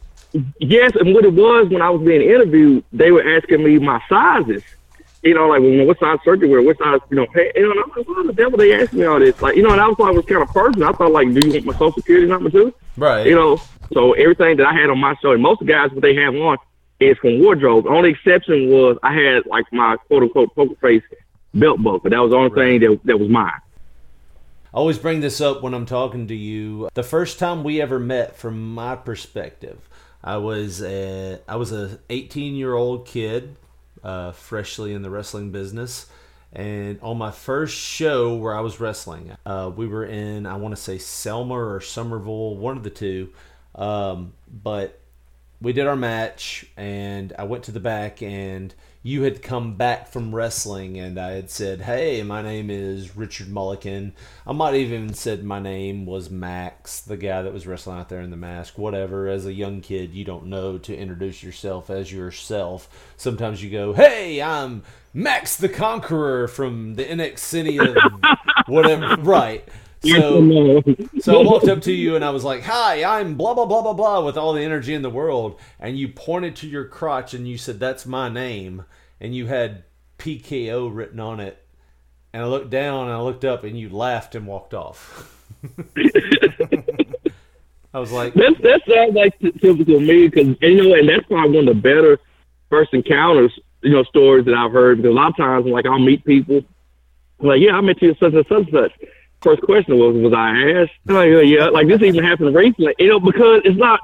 Yes, 0.59 0.93
and 0.95 1.13
what 1.13 1.25
it 1.25 1.33
was 1.33 1.67
when 1.67 1.81
I 1.81 1.89
was 1.89 2.01
being 2.07 2.21
interviewed, 2.21 2.85
they 2.93 3.11
were 3.11 3.37
asking 3.37 3.65
me 3.65 3.79
my 3.79 4.01
sizes 4.07 4.63
you 5.23 5.35
know, 5.35 5.47
like, 5.47 5.61
well, 5.61 5.85
what 5.85 5.99
size 5.99 6.17
surgery 6.25 6.49
wear, 6.49 6.61
what 6.61 6.77
size, 6.79 6.99
you 7.09 7.15
know, 7.15 7.27
hey, 7.33 7.51
you 7.55 7.63
know, 7.63 7.71
and 7.71 7.79
I'm 7.79 7.89
like, 7.95 8.07
why 8.07 8.23
the 8.25 8.33
devil 8.33 8.57
they 8.57 8.73
ask 8.73 8.91
me 8.91 9.05
all 9.05 9.19
this? 9.19 9.39
Like, 9.41 9.55
you 9.55 9.61
know, 9.61 9.71
and 9.71 9.79
I 9.79 9.87
was 9.87 9.99
like, 9.99 10.09
I 10.09 10.11
was 10.11 10.25
kind 10.25 10.41
of 10.41 10.49
personal. 10.49 10.89
I 10.89 10.91
thought, 10.93 11.11
like, 11.11 11.31
do 11.31 11.47
you 11.47 11.53
want 11.53 11.65
my 11.65 11.73
social 11.73 11.93
security 11.93 12.27
number 12.27 12.49
too? 12.49 12.73
Right. 12.97 13.27
You 13.27 13.35
know, 13.35 13.61
so 13.93 14.13
everything 14.13 14.57
that 14.57 14.65
I 14.65 14.73
had 14.73 14.89
on 14.89 14.99
my 14.99 15.15
show, 15.21 15.31
and 15.31 15.41
most 15.41 15.61
of 15.61 15.67
the 15.67 15.73
guys, 15.73 15.91
what 15.91 16.01
they 16.01 16.15
have 16.15 16.33
on 16.35 16.57
is 16.99 17.17
from 17.17 17.39
wardrobe. 17.39 17.83
The 17.83 17.91
only 17.91 18.11
exception 18.11 18.69
was 18.69 18.97
I 19.03 19.13
had, 19.13 19.45
like, 19.45 19.65
my 19.71 19.97
quote 20.07 20.23
unquote 20.23 20.55
poker 20.55 20.75
face 20.81 21.03
belt 21.53 21.83
buckle. 21.83 22.09
That 22.09 22.19
was 22.19 22.31
the 22.31 22.37
only 22.37 22.49
right. 22.49 22.81
thing 22.81 22.91
that, 22.91 22.99
that 23.05 23.19
was 23.19 23.29
mine. 23.29 23.51
I 24.73 24.77
always 24.77 24.97
bring 24.97 25.19
this 25.19 25.39
up 25.39 25.61
when 25.61 25.73
I'm 25.73 25.85
talking 25.85 26.27
to 26.27 26.35
you. 26.35 26.89
The 26.93 27.03
first 27.03 27.37
time 27.37 27.63
we 27.63 27.81
ever 27.81 27.99
met, 27.99 28.37
from 28.37 28.73
my 28.73 28.95
perspective, 28.95 29.87
I 30.23 30.37
was 30.37 30.81
a, 30.81 31.41
I 31.47 31.57
was 31.57 31.71
a 31.71 31.99
18 32.09 32.55
year 32.55 32.73
old 32.73 33.05
kid 33.05 33.57
uh, 34.03 34.31
freshly 34.31 34.93
in 34.93 35.01
the 35.01 35.09
wrestling 35.09 35.51
business, 35.51 36.07
And 36.53 36.99
on 37.01 37.17
my 37.17 37.31
first 37.31 37.77
show 37.77 38.35
where 38.35 38.55
I 38.55 38.59
was 38.59 38.79
wrestling, 38.79 39.31
uh, 39.45 39.71
we 39.73 39.87
were 39.87 40.03
in, 40.05 40.45
I 40.45 40.57
want 40.57 40.75
to 40.75 40.81
say 40.81 40.97
Selma 40.97 41.53
or 41.53 41.79
Somerville, 41.79 42.57
one 42.57 42.75
of 42.75 42.83
the 42.83 42.89
two. 42.89 43.29
Um, 43.73 44.33
but 44.51 44.99
we 45.61 45.71
did 45.71 45.87
our 45.87 45.95
match, 45.95 46.65
and 46.75 47.31
I 47.39 47.45
went 47.45 47.63
to 47.65 47.71
the 47.71 47.79
back, 47.79 48.21
and 48.21 48.73
you 49.03 49.23
had 49.23 49.41
come 49.41 49.75
back 49.75 50.07
from 50.07 50.35
wrestling, 50.35 50.97
and 50.97 51.19
I 51.19 51.31
had 51.31 51.49
said, 51.49 51.81
"Hey, 51.81 52.21
my 52.21 52.41
name 52.41 52.69
is 52.69 53.17
Richard 53.17 53.49
Mulligan." 53.49 54.13
I 54.45 54.53
might 54.53 54.75
even 54.75 55.13
said 55.13 55.43
my 55.43 55.59
name 55.59 56.05
was 56.05 56.29
Max, 56.29 57.01
the 57.01 57.17
guy 57.17 57.41
that 57.41 57.53
was 57.53 57.65
wrestling 57.65 57.97
out 57.97 58.09
there 58.09 58.21
in 58.21 58.29
the 58.29 58.37
mask. 58.37 58.77
Whatever. 58.77 59.27
As 59.27 59.45
a 59.45 59.53
young 59.53 59.81
kid, 59.81 60.13
you 60.13 60.23
don't 60.23 60.45
know 60.45 60.77
to 60.77 60.95
introduce 60.95 61.41
yourself 61.41 61.89
as 61.89 62.11
yourself. 62.13 62.87
Sometimes 63.17 63.63
you 63.63 63.71
go, 63.71 63.93
"Hey, 63.93 64.39
I'm 64.41 64.83
Max 65.13 65.57
the 65.57 65.69
Conqueror 65.69 66.47
from 66.47 66.93
the 66.95 67.03
NX 67.03 67.39
City 67.39 67.79
of 67.79 67.95
whatever." 68.67 69.17
Right. 69.21 69.67
So, 70.01 70.49
so 71.19 71.39
I 71.39 71.43
walked 71.43 71.67
up 71.67 71.81
to 71.83 71.93
you 71.93 72.15
and 72.15 72.25
I 72.25 72.31
was 72.31 72.43
like, 72.43 72.63
"Hi, 72.63 73.03
I'm 73.03 73.35
blah 73.35 73.53
blah 73.53 73.65
blah 73.67 73.83
blah 73.83 73.93
blah," 73.93 74.25
with 74.25 74.37
all 74.37 74.53
the 74.53 74.61
energy 74.63 74.93
in 74.95 75.03
the 75.03 75.09
world, 75.11 75.59
and 75.79 75.97
you 75.97 76.07
pointed 76.09 76.55
to 76.57 76.67
your 76.67 76.85
crotch 76.85 77.33
and 77.35 77.47
you 77.47 77.57
said, 77.57 77.79
"That's 77.79 78.05
my 78.05 78.27
name," 78.29 78.85
and 79.19 79.35
you 79.35 79.47
had 79.47 79.83
PKO 80.17 80.89
written 80.93 81.19
on 81.19 81.39
it, 81.39 81.63
and 82.33 82.43
I 82.43 82.47
looked 82.47 82.71
down 82.71 83.05
and 83.05 83.13
I 83.13 83.21
looked 83.21 83.45
up 83.45 83.63
and 83.63 83.79
you 83.79 83.89
laughed 83.89 84.35
and 84.35 84.47
walked 84.47 84.73
off. 84.73 85.37
I 87.93 87.99
was 87.99 88.11
like, 88.11 88.33
That's 88.33 88.59
that 88.61 88.81
sounds 88.87 89.15
like 89.15 89.37
typical 89.39 89.99
me 89.99 90.27
because 90.27 90.55
you 90.61 90.75
know, 90.75 90.95
and 90.95 91.09
that's 91.09 91.25
probably 91.27 91.57
one 91.57 91.67
of 91.67 91.75
the 91.75 91.81
better 91.81 92.19
first 92.69 92.93
encounters, 92.93 93.51
you 93.81 93.91
know, 93.91 94.03
stories 94.03 94.45
that 94.45 94.53
I've 94.53 94.71
heard. 94.71 94.97
Because 94.97 95.11
a 95.11 95.13
lot 95.15 95.29
of 95.29 95.37
times, 95.37 95.65
like 95.65 95.85
I'll 95.85 95.99
meet 95.99 96.23
people, 96.23 96.61
like, 97.39 97.59
yeah, 97.61 97.73
I 97.73 97.81
met 97.81 98.01
you 98.01 98.11
at 98.11 98.19
such 98.19 98.33
and 98.33 98.45
such 98.47 98.57
and 98.57 98.69
such. 98.71 98.91
First 99.41 99.61
question 99.63 99.97
was, 99.97 100.15
was 100.15 100.33
I 100.33 100.81
asked? 100.81 100.91
Like, 101.05 101.29
yeah, 101.45 101.69
like 101.69 101.87
this 101.87 102.01
even 102.01 102.23
happened 102.23 102.55
recently, 102.55 102.93
you 102.99 103.07
know, 103.07 103.19
because 103.19 103.61
it's 103.65 103.77
not. 103.77 103.99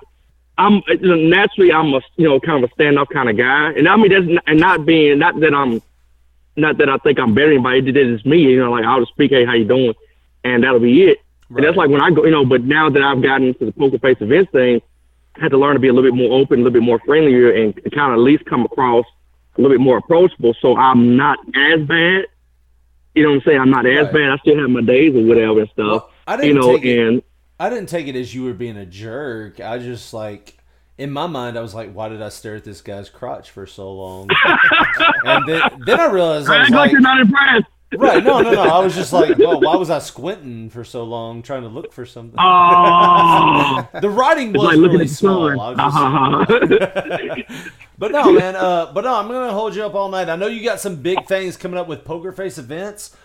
I'm 0.59 0.81
you 0.87 0.97
know, 0.97 1.15
naturally 1.15 1.71
I'm 1.71 1.93
a 1.93 2.01
you 2.15 2.27
know 2.27 2.39
kind 2.39 2.63
of 2.63 2.71
a 2.71 2.73
standoff 2.73 3.09
kind 3.09 3.29
of 3.29 3.37
guy, 3.37 3.73
and 3.73 3.87
I 3.87 3.95
mean 3.95 4.09
that's 4.09 4.27
n- 4.27 4.39
and 4.47 4.59
not 4.59 4.87
being 4.87 5.19
not 5.19 5.39
that 5.39 5.53
I'm 5.53 5.79
not 6.55 6.79
that 6.79 6.89
I 6.89 6.97
think 6.97 7.19
I'm 7.19 7.35
better 7.35 7.49
than 7.49 7.65
anybody. 7.65 7.89
It 7.89 7.95
is 7.97 8.25
me, 8.25 8.39
you 8.39 8.59
know, 8.59 8.71
like 8.71 8.83
I'll 8.83 8.99
just 8.99 9.11
speak, 9.11 9.29
hey, 9.29 9.45
how 9.45 9.53
you 9.53 9.65
doing, 9.65 9.93
and 10.43 10.63
that'll 10.63 10.79
be 10.79 11.03
it. 11.03 11.19
And 11.49 11.63
that's 11.63 11.77
like 11.77 11.89
when 11.91 12.01
I 12.01 12.09
go, 12.09 12.25
you 12.25 12.31
know. 12.31 12.43
But 12.43 12.63
now 12.63 12.89
that 12.89 13.03
I've 13.03 13.21
gotten 13.21 13.49
into 13.49 13.65
the 13.65 13.71
poker 13.71 13.99
face 13.99 14.17
events 14.19 14.51
thing, 14.51 14.81
I 15.35 15.41
had 15.41 15.51
to 15.51 15.57
learn 15.57 15.75
to 15.75 15.79
be 15.79 15.89
a 15.89 15.93
little 15.93 16.09
bit 16.09 16.17
more 16.17 16.39
open, 16.39 16.55
a 16.59 16.63
little 16.63 16.73
bit 16.73 16.81
more 16.81 16.99
friendlier, 17.05 17.51
and 17.51 17.75
kind 17.93 18.11
of 18.11 18.17
at 18.17 18.23
least 18.23 18.45
come 18.45 18.65
across 18.65 19.05
a 19.57 19.61
little 19.61 19.77
bit 19.77 19.81
more 19.81 19.97
approachable. 19.97 20.55
So 20.59 20.75
I'm 20.75 21.15
not 21.15 21.37
as 21.55 21.81
bad. 21.81 22.25
You 23.17 23.23
know 23.23 23.29
what 23.29 23.35
I'm 23.35 23.41
saying? 23.45 23.59
I'm 23.59 23.69
not 23.71 23.85
as 23.85 24.07
bad. 24.07 24.29
I 24.31 24.37
still 24.37 24.59
have 24.59 24.69
my 24.69 24.81
days 24.81 25.15
or 25.15 25.23
whatever 25.25 25.59
and 25.61 25.69
stuff. 25.69 25.85
Well, 25.87 26.11
I 26.27 26.35
you 26.35 26.41
didn't 26.53 26.55
know, 26.61 26.75
take 26.77 26.85
it- 26.85 26.99
and 27.07 27.21
I 27.59 27.69
didn't 27.69 27.89
take 27.89 28.07
it 28.07 28.15
as 28.15 28.33
you 28.35 28.43
were 28.43 28.53
being 28.53 28.77
a 28.77 28.85
jerk. 28.85 29.59
I 29.59 29.79
just 29.79 30.13
like 30.13 30.57
in 30.97 31.11
my 31.11 31.27
mind 31.27 31.57
I 31.57 31.61
was 31.61 31.73
like, 31.75 31.91
why 31.93 32.09
did 32.09 32.21
I 32.21 32.29
stare 32.29 32.55
at 32.55 32.63
this 32.63 32.81
guy's 32.81 33.09
crotch 33.09 33.49
for 33.51 33.65
so 33.65 33.91
long? 33.91 34.29
and 35.25 35.47
then 35.47 35.61
then 35.85 35.99
I 35.99 36.05
realized 36.11 36.49
I 36.49 36.59
was 36.61 36.69
like 36.69 36.77
like, 36.79 36.91
you're 36.91 37.01
not 37.01 37.19
impressed. 37.21 37.65
right, 37.97 38.21
no, 38.23 38.41
no, 38.41 38.51
no. 38.51 38.61
I 38.63 38.79
was 38.79 38.93
just 38.95 39.13
like, 39.13 39.37
well, 39.37 39.61
why 39.61 39.75
was 39.77 39.89
I 39.89 39.99
squinting 39.99 40.69
for 40.69 40.83
so 40.83 41.03
long 41.05 41.41
trying 41.41 41.61
to 41.61 41.69
look 41.69 41.93
for 41.93 42.05
something? 42.05 42.35
Oh, 42.37 43.87
the 44.01 44.09
writing 44.09 44.51
was 44.53 44.61
like 44.63 44.75
looking 44.75 44.91
really 44.99 45.05
at 45.05 45.09
small. 45.09 45.47
sun. 45.55 45.79
I 45.79 46.45
was 46.47 46.69
just- 46.69 47.49
Uh-huh. 47.49 47.69
But 47.97 48.11
no, 48.11 48.31
man. 48.31 48.55
Uh, 48.55 48.91
but 48.93 49.03
no, 49.03 49.15
I'm 49.15 49.27
gonna 49.27 49.51
hold 49.51 49.75
you 49.75 49.83
up 49.83 49.95
all 49.95 50.09
night. 50.09 50.29
I 50.29 50.35
know 50.35 50.47
you 50.47 50.63
got 50.63 50.79
some 50.79 50.97
big 50.97 51.25
things 51.25 51.57
coming 51.57 51.79
up 51.79 51.87
with 51.87 52.05
Poker 52.05 52.31
Face 52.31 52.57
events. 52.57 53.15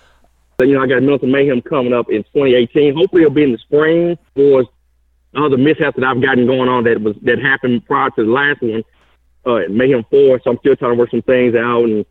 you 0.60 0.74
know, 0.74 0.82
I 0.82 0.86
got 0.86 1.02
Milton 1.02 1.30
Mayhem 1.30 1.60
coming 1.62 1.92
up 1.92 2.10
in 2.10 2.22
2018. 2.24 2.94
Hopefully, 2.94 3.22
it'll 3.22 3.34
be 3.34 3.42
in 3.42 3.52
the 3.52 3.58
spring 3.58 4.16
for 4.34 4.64
other 5.34 5.56
mishaps 5.56 5.96
that 5.96 6.04
I've 6.04 6.22
gotten 6.22 6.46
going 6.46 6.68
on 6.68 6.84
that 6.84 7.00
was 7.00 7.16
that 7.22 7.38
happened 7.38 7.84
prior 7.86 8.10
to 8.10 8.24
the 8.24 8.30
last 8.30 8.62
one, 8.62 8.82
uh, 9.44 9.68
Mayhem 9.68 10.04
Four. 10.10 10.40
So 10.42 10.50
I'm 10.50 10.58
still 10.58 10.76
trying 10.76 10.92
to 10.92 10.98
work 10.98 11.10
some 11.10 11.22
things 11.22 11.54
out, 11.54 11.84
and 11.84 12.06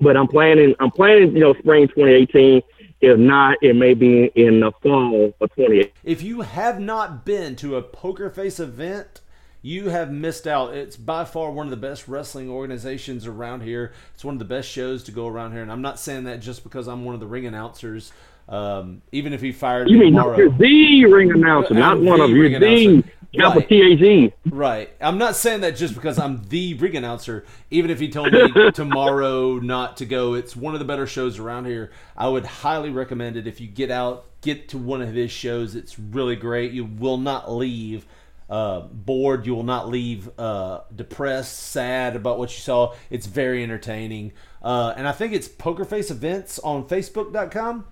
but 0.00 0.16
I'm 0.16 0.28
planning, 0.28 0.74
I'm 0.78 0.90
planning, 0.90 1.34
you 1.34 1.40
know, 1.40 1.54
spring 1.54 1.88
2018. 1.88 2.62
If 3.00 3.18
not, 3.18 3.58
it 3.60 3.74
may 3.74 3.94
be 3.94 4.30
in 4.36 4.60
the 4.60 4.70
fall 4.80 5.34
of 5.40 5.50
2018. 5.56 5.90
If 6.04 6.22
you 6.22 6.42
have 6.42 6.78
not 6.78 7.24
been 7.24 7.56
to 7.56 7.74
a 7.74 7.82
Poker 7.82 8.30
Face 8.30 8.60
event, 8.60 9.21
you 9.62 9.88
have 9.90 10.10
missed 10.10 10.46
out. 10.46 10.74
It's 10.74 10.96
by 10.96 11.24
far 11.24 11.50
one 11.52 11.66
of 11.66 11.70
the 11.70 11.76
best 11.76 12.08
wrestling 12.08 12.50
organizations 12.50 13.26
around 13.26 13.62
here. 13.62 13.92
It's 14.14 14.24
one 14.24 14.34
of 14.34 14.38
the 14.40 14.44
best 14.44 14.68
shows 14.68 15.04
to 15.04 15.12
go 15.12 15.28
around 15.28 15.52
here, 15.52 15.62
and 15.62 15.70
I'm 15.72 15.82
not 15.82 15.98
saying 15.98 16.24
that 16.24 16.40
just 16.40 16.64
because 16.64 16.88
I'm 16.88 17.04
one 17.04 17.14
of 17.14 17.20
the 17.20 17.26
ring 17.26 17.46
announcers. 17.46 18.12
Um, 18.48 19.02
even 19.12 19.32
if 19.32 19.40
he 19.40 19.52
fired 19.52 19.88
You 19.88 19.98
me 19.98 20.06
mean 20.06 20.14
tomorrow, 20.14 20.36
you're 20.36 20.50
the 20.50 21.04
ring 21.06 21.30
announcer, 21.30 21.74
not 21.74 22.00
one 22.00 22.20
of 22.20 22.30
you. 22.30 22.48
the 22.58 23.04
capital 23.32 23.60
Right. 23.60 23.68
T 23.68 23.80
A 23.80 23.96
Z. 23.96 24.32
Right. 24.50 24.90
I'm 25.00 25.16
not 25.16 25.36
saying 25.36 25.60
that 25.62 25.76
just 25.76 25.94
because 25.94 26.18
I'm 26.18 26.42
the 26.48 26.74
ring 26.74 26.96
announcer. 26.96 27.46
Even 27.70 27.90
if 27.90 27.98
he 28.00 28.08
told 28.08 28.32
me 28.32 28.70
tomorrow 28.74 29.58
not 29.58 29.96
to 29.98 30.04
go, 30.04 30.34
it's 30.34 30.54
one 30.54 30.74
of 30.74 30.80
the 30.80 30.84
better 30.84 31.06
shows 31.06 31.38
around 31.38 31.64
here. 31.66 31.90
I 32.16 32.28
would 32.28 32.44
highly 32.44 32.90
recommend 32.90 33.36
it 33.36 33.46
if 33.46 33.60
you 33.60 33.68
get 33.68 33.90
out, 33.90 34.26
get 34.42 34.68
to 34.70 34.78
one 34.78 35.00
of 35.00 35.14
his 35.14 35.30
shows. 35.30 35.74
It's 35.74 35.98
really 35.98 36.36
great. 36.36 36.72
You 36.72 36.84
will 36.84 37.16
not 37.16 37.50
leave 37.50 38.04
uh, 38.48 38.80
bored. 38.80 39.46
You 39.46 39.54
will 39.54 39.62
not 39.62 39.88
leave 39.88 40.30
uh, 40.38 40.80
depressed, 40.94 41.58
sad 41.58 42.16
about 42.16 42.38
what 42.38 42.52
you 42.52 42.60
saw. 42.60 42.94
It's 43.10 43.26
very 43.26 43.62
entertaining. 43.62 44.32
Uh, 44.62 44.94
and 44.96 45.08
I 45.08 45.12
think 45.12 45.32
it's 45.32 45.48
Poker 45.48 45.84
Face 45.84 46.10
Events 46.10 46.58
on 46.60 46.84
Facebook.com. 46.86 47.86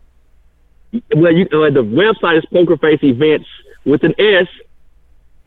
well, 1.14 1.32
you, 1.32 1.44
uh, 1.46 1.70
the 1.70 1.82
website 1.82 2.38
is 2.38 2.44
Pokerface 2.52 3.02
Events 3.02 3.48
with 3.84 4.04
an 4.04 4.14
S 4.18 4.46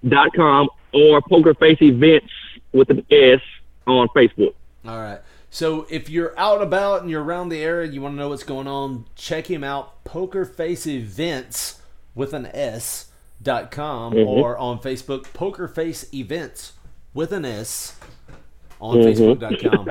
dot 0.07 0.29
com 0.35 0.69
or 0.93 1.21
Pokerface 1.21 1.81
Events 1.81 2.31
with 2.71 2.89
an 2.89 3.05
S 3.09 3.41
on 3.87 4.07
Facebook. 4.09 4.53
All 4.85 4.99
right. 4.99 5.19
So 5.49 5.85
if 5.89 6.09
you're 6.09 6.37
out 6.37 6.61
about 6.61 7.01
and 7.01 7.11
you're 7.11 7.23
around 7.23 7.49
the 7.49 7.61
area, 7.61 7.85
and 7.85 7.93
you 7.93 8.01
want 8.01 8.13
to 8.13 8.17
know 8.17 8.29
what's 8.29 8.43
going 8.43 8.67
on, 8.67 9.05
check 9.15 9.47
him 9.51 9.63
out. 9.63 10.03
Poker 10.03 10.45
Face 10.45 10.87
Events 10.87 11.79
with 12.15 12.33
an 12.33 12.47
S 12.47 13.11
dot 13.43 13.71
com 13.71 14.15
or 14.15 14.57
on 14.57 14.79
Facebook, 14.79 15.31
Poker 15.33 15.67
Face 15.67 16.11
Events 16.13 16.73
with 17.13 17.31
an 17.31 17.45
S 17.45 17.97
on 18.79 18.97
Facebook.com. 18.97 19.89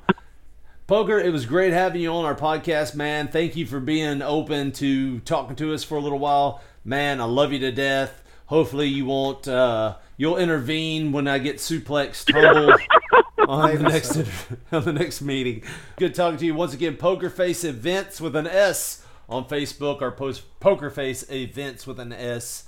Poker, 0.87 1.19
it 1.19 1.33
was 1.33 1.47
great 1.47 1.73
having 1.73 2.03
you 2.03 2.11
on 2.11 2.25
our 2.25 2.35
podcast, 2.35 2.95
man. 2.95 3.29
Thank 3.29 3.57
you 3.57 3.67
for 3.67 3.81
being 3.81 4.21
open 4.21 4.73
to 4.73 5.21
talking 5.21 5.57
to 5.57 5.73
us 5.73 5.85
for 5.85 5.97
a 5.97 6.01
little 6.01 6.19
while. 6.19 6.61
Man, 6.85 7.21
I 7.21 7.25
love 7.25 7.53
you 7.53 7.61
to 7.61 7.73
death. 7.73 8.23
Hopefully 8.47 8.89
you 8.89 9.07
won't 9.07 9.47
uh, 9.49 9.97
you'll 10.17 10.37
intervene 10.37 11.13
when 11.13 11.29
I 11.29 11.39
get 11.39 11.57
suplex 11.57 12.25
tumble 12.31 12.75
on 13.49 13.77
the 13.77 13.83
next 13.89 14.17
on 14.73 14.85
the 14.85 14.93
next 14.93 15.23
meeting. 15.23 15.63
Good 15.97 16.15
talking 16.15 16.39
to 16.39 16.47
you 16.47 16.55
once 16.55 16.75
again. 16.75 16.97
Poker 16.97 17.31
Face 17.31 17.65
Events 17.65 18.21
with 18.21 18.37
an 18.37 18.47
S 18.47 19.05
on 19.29 19.45
Facebook 19.45 20.03
or 20.03 20.11
post 20.11 20.43
Poker 20.61 20.91
Face 20.91 21.25
Events 21.31 21.87
with 21.87 21.99
an 21.99 22.13
S 22.13 22.65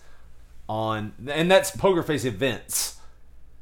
on 0.68 1.12
and 1.28 1.50
that's 1.50 1.71
Poker 1.71 2.02
Face 2.02 2.25
Events. 2.25 2.99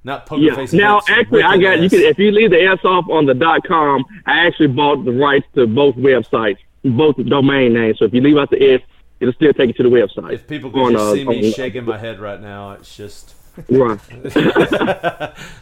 Not 0.05 0.27
Poker 0.27 0.43
Yeah. 0.43 0.55
Face 0.57 0.73
Now, 0.73 1.01
actually, 1.09 1.43
I 1.43 1.57
got 1.59 1.81
you. 1.81 1.89
Can, 1.89 2.01
if 2.01 2.19
you 2.19 2.33
leave 2.33 2.51
the 2.51 2.61
S 2.61 2.79
off 2.85 3.05
on 3.09 3.27
the 3.27 3.35
dot 3.35 3.61
com, 3.67 4.05
I 4.27 4.47
actually 4.47 4.69
bought 4.69 5.05
the 5.05 5.13
rights 5.13 5.47
to 5.55 5.67
both 5.67 5.95
websites, 5.97 6.59
both 6.85 7.17
domain 7.27 7.73
names. 7.75 7.99
So 7.99 8.07
if 8.07 8.13
you 8.15 8.21
leave 8.21 8.37
out 8.37 8.51
the 8.51 8.75
S, 8.75 8.81
it'll 9.21 9.35
still 9.35 9.53
take 9.53 9.69
you 9.69 9.75
to 9.75 9.83
the 9.85 9.89
website. 9.89 10.33
If 10.33 10.49
people 10.49 10.71
could 10.71 10.83
On, 10.83 10.93
just 10.93 11.05
uh, 11.05 11.13
see 11.15 11.25
me 11.25 11.47
on- 11.47 11.53
shaking 11.53 11.85
my 11.85 11.99
head 11.99 12.19
right 12.21 12.41
now, 12.41 12.73
it's 12.73 12.97
just. 12.97 13.35
Right. 13.69 14.01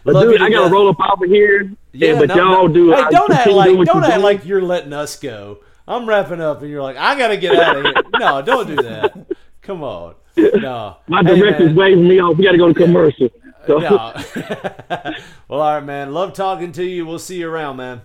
Love 0.04 0.22
Dude, 0.22 0.38
you 0.40 0.46
I 0.46 0.50
gotta 0.50 0.70
roll 0.72 0.88
up 0.88 0.96
over 1.12 1.26
here. 1.26 1.72
Yeah, 1.92 2.18
but 2.18 2.28
no, 2.28 2.36
y'all 2.36 2.68
no. 2.68 2.74
do. 2.74 2.90
Hey, 2.92 3.00
I 3.02 3.10
don't 3.10 3.32
act 3.32 3.50
like 3.50 3.86
don't 3.86 4.04
act 4.04 4.22
like 4.22 4.44
you're 4.44 4.62
letting 4.62 4.92
us 4.92 5.18
go. 5.18 5.58
I'm 5.88 6.08
wrapping 6.08 6.40
up, 6.40 6.62
and 6.62 6.70
you're 6.70 6.82
like, 6.82 6.96
I 6.96 7.18
gotta 7.18 7.36
get 7.36 7.56
out 7.56 7.76
of 7.78 7.82
here. 7.84 7.94
No, 8.16 8.42
don't 8.42 8.66
do 8.68 8.76
that. 8.76 9.26
Come 9.62 9.82
on. 9.82 10.14
No. 10.60 10.96
My 11.08 11.22
director's 11.22 11.66
man. 11.68 11.74
waving 11.76 12.08
me 12.08 12.18
off. 12.20 12.36
We 12.36 12.44
gotta 12.44 12.58
go 12.58 12.68
to 12.72 12.74
commercial. 12.74 13.28
So, 13.66 13.78
No. 13.78 14.14
well, 15.48 15.60
all 15.60 15.74
right, 15.76 15.84
man. 15.84 16.12
Love 16.14 16.32
talking 16.32 16.72
to 16.72 16.84
you. 16.84 17.04
We'll 17.06 17.18
see 17.18 17.38
you 17.40 17.48
around, 17.50 17.76
man. 17.76 18.00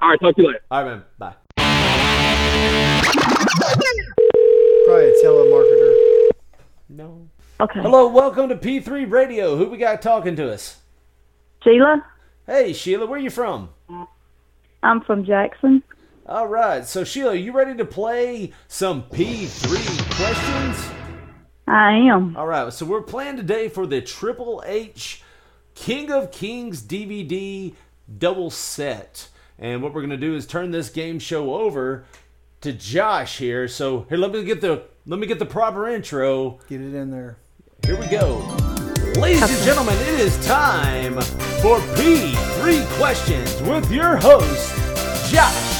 all 0.00 0.10
right, 0.10 0.20
talk 0.20 0.34
to 0.36 0.42
you 0.42 0.48
later. 0.48 0.60
All 0.70 0.82
right, 0.84 0.90
man. 0.90 1.04
Bye. 1.18 1.34
Probably 4.86 5.08
a 5.08 5.14
telemarketer. 5.24 6.30
No. 6.88 7.28
Okay. 7.60 7.80
Hello, 7.80 8.08
welcome 8.08 8.48
to 8.48 8.56
P3 8.56 9.10
Radio. 9.10 9.56
Who 9.56 9.68
we 9.70 9.78
got 9.78 10.02
talking 10.02 10.36
to 10.36 10.52
us? 10.52 10.80
Sheila, 11.62 12.04
Hey, 12.46 12.72
Sheila, 12.74 13.06
where 13.06 13.18
you 13.18 13.30
from? 13.30 13.70
I'm 14.82 15.00
from 15.02 15.24
Jackson. 15.24 15.82
All 16.26 16.46
right. 16.46 16.84
So, 16.86 17.04
Sheila, 17.04 17.30
are 17.30 17.34
you 17.36 17.52
ready 17.52 17.74
to 17.76 17.84
play 17.86 18.52
some 18.68 19.04
P3 19.04 20.16
questions? 20.16 20.90
I 21.66 21.92
am. 21.92 22.36
All 22.36 22.46
right, 22.46 22.72
so 22.72 22.84
we're 22.84 23.02
playing 23.02 23.36
today 23.36 23.68
for 23.68 23.86
the 23.86 24.00
Triple 24.00 24.62
H 24.66 25.22
King 25.74 26.10
of 26.10 26.30
Kings 26.30 26.82
DVD 26.82 27.74
double 28.18 28.50
set. 28.50 29.28
And 29.58 29.82
what 29.82 29.94
we're 29.94 30.02
gonna 30.02 30.16
do 30.16 30.34
is 30.34 30.46
turn 30.46 30.70
this 30.70 30.90
game 30.90 31.18
show 31.18 31.54
over 31.54 32.04
to 32.60 32.72
Josh 32.72 33.38
here. 33.38 33.68
So 33.68 34.06
here, 34.08 34.18
let 34.18 34.32
me 34.32 34.44
get 34.44 34.60
the 34.60 34.82
let 35.06 35.18
me 35.18 35.26
get 35.26 35.38
the 35.38 35.46
proper 35.46 35.88
intro. 35.88 36.58
Get 36.68 36.80
it 36.80 36.94
in 36.94 37.10
there. 37.10 37.36
Here 37.84 37.98
we 37.98 38.06
go. 38.06 38.38
Ladies 39.18 39.42
and 39.42 39.64
gentlemen, 39.64 39.96
it 39.98 40.20
is 40.20 40.44
time 40.46 41.14
for 41.60 41.78
P3 41.96 42.84
Questions 42.98 43.62
with 43.62 43.90
your 43.92 44.16
host, 44.16 44.74
Josh 45.30 45.78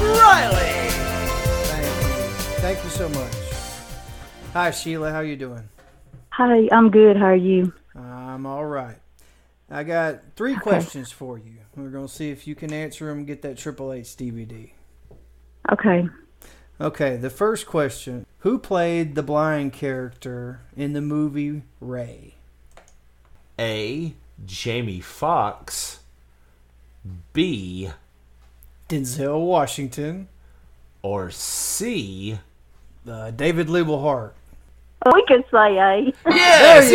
Riley. 0.00 0.90
Thank 1.68 1.84
you. 1.84 2.52
Thank 2.60 2.84
you 2.84 2.90
so 2.90 3.08
much. 3.10 3.41
Hi, 4.52 4.70
Sheila. 4.70 5.10
How 5.10 5.20
you 5.20 5.36
doing? 5.36 5.66
Hi, 6.28 6.68
I'm 6.70 6.90
good. 6.90 7.16
How 7.16 7.28
are 7.28 7.34
you? 7.34 7.72
I'm 7.96 8.44
all 8.44 8.66
right. 8.66 8.98
I 9.70 9.82
got 9.82 10.20
three 10.36 10.54
questions 10.56 11.10
for 11.10 11.38
you. 11.38 11.54
We're 11.74 11.88
going 11.88 12.06
to 12.06 12.12
see 12.12 12.28
if 12.28 12.46
you 12.46 12.54
can 12.54 12.70
answer 12.70 13.06
them. 13.06 13.24
Get 13.24 13.40
that 13.40 13.56
Triple 13.56 13.94
H 13.94 14.08
DVD. 14.08 14.72
Okay. 15.72 16.06
Okay. 16.78 17.16
The 17.16 17.30
first 17.30 17.66
question: 17.66 18.26
Who 18.40 18.58
played 18.58 19.14
the 19.14 19.22
blind 19.22 19.72
character 19.72 20.60
in 20.76 20.92
the 20.92 21.00
movie 21.00 21.62
Ray? 21.80 22.34
A. 23.58 24.12
Jamie 24.44 25.00
Foxx. 25.00 26.00
B. 27.32 27.88
Denzel 28.90 29.46
Washington. 29.46 30.28
Or 31.00 31.30
C. 31.30 32.38
Uh, 33.08 33.30
David 33.30 33.68
Lieblehart. 33.68 34.32
We 35.12 35.24
could 35.26 35.44
say 35.50 35.78
A. 35.78 36.12
Yes, 36.28 36.90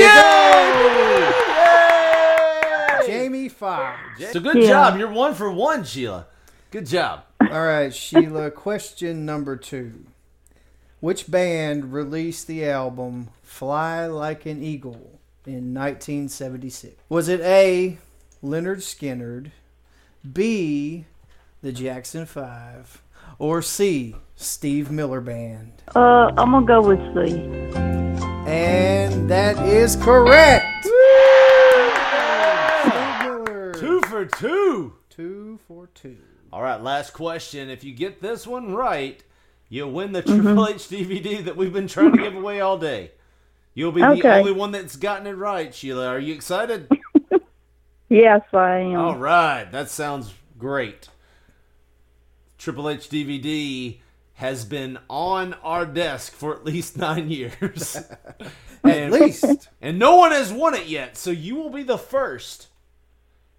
Yay! 3.07 3.11
Jamie 3.13 3.49
Foxx. 3.49 4.31
So 4.31 4.39
good 4.39 4.57
Yeah. 4.57 4.69
job. 4.69 4.97
You're 4.99 5.09
one 5.11 5.33
for 5.33 5.51
one, 5.51 5.83
Sheila. 5.83 6.25
Good 6.71 6.85
job. 6.85 7.23
All 7.41 7.65
right, 7.65 7.93
Sheila. 7.93 8.51
question 8.65 9.25
number 9.25 9.55
two: 9.57 10.05
Which 10.99 11.29
band 11.29 11.91
released 11.93 12.47
the 12.47 12.65
album 12.69 13.29
"Fly 13.43 14.05
Like 14.07 14.45
an 14.45 14.61
Eagle" 14.63 15.19
in 15.45 15.73
1976? 15.73 16.95
Was 17.09 17.27
it 17.29 17.41
A. 17.41 17.97
Lynyrd 18.43 18.77
Skynyrd, 18.83 19.51
B. 20.31 21.05
The 21.61 21.71
Jackson 21.71 22.25
Five, 22.25 23.01
or 23.39 23.61
C. 23.61 24.15
Steve 24.35 24.91
Miller 24.91 25.21
Band? 25.21 25.71
Uh, 25.95 26.31
I'm 26.37 26.51
gonna 26.51 26.65
go 26.65 26.81
with 26.81 26.99
C. 27.15 27.86
And 28.47 29.29
that 29.29 29.57
is 29.67 29.97
correct. 29.97 30.83
Two 33.77 34.01
for 34.07 34.25
two. 34.25 34.93
Two 35.09 35.59
for 35.67 35.87
two. 35.93 36.17
All 36.53 36.61
right, 36.61 36.81
last 36.81 37.11
question. 37.11 37.69
If 37.69 37.83
you 37.83 37.93
get 37.93 38.21
this 38.21 38.47
one 38.47 38.73
right, 38.73 39.21
you'll 39.67 39.91
win 39.91 40.13
the 40.13 40.21
Triple 40.21 40.43
mm-hmm. 40.43 40.75
H 40.75 40.87
DVD 40.87 41.43
that 41.43 41.57
we've 41.57 41.73
been 41.73 41.89
trying 41.89 42.13
to 42.13 42.17
give 42.17 42.35
away 42.35 42.61
all 42.61 42.77
day. 42.77 43.11
You'll 43.73 43.91
be 43.91 43.99
the 43.99 44.33
only 44.33 44.53
one 44.53 44.71
that's 44.71 44.95
gotten 44.95 45.27
it 45.27 45.33
right, 45.33 45.75
Sheila. 45.75 46.07
Are 46.07 46.19
you 46.19 46.33
excited? 46.33 46.89
Yes, 48.09 48.41
I 48.53 48.77
am. 48.77 48.95
All 48.95 49.17
right, 49.17 49.69
that 49.73 49.89
sounds 49.89 50.33
great. 50.57 51.09
Triple 52.57 52.89
H 52.89 53.09
DVD 53.09 53.97
has 54.37 54.65
been 54.65 54.97
on 55.09 55.53
our 55.63 55.85
desk 55.85 56.31
for 56.33 56.55
at 56.55 56.63
least 56.65 56.97
nine 56.97 57.29
years. 57.31 57.97
At 58.83 59.11
least. 59.11 59.67
And 59.81 59.99
no 59.99 60.15
one 60.15 60.31
has 60.31 60.53
won 60.53 60.73
it 60.73 60.87
yet, 60.87 61.17
so 61.17 61.29
you 61.31 61.55
will 61.55 61.69
be 61.71 61.83
the 61.83 61.97
first. 61.97 62.67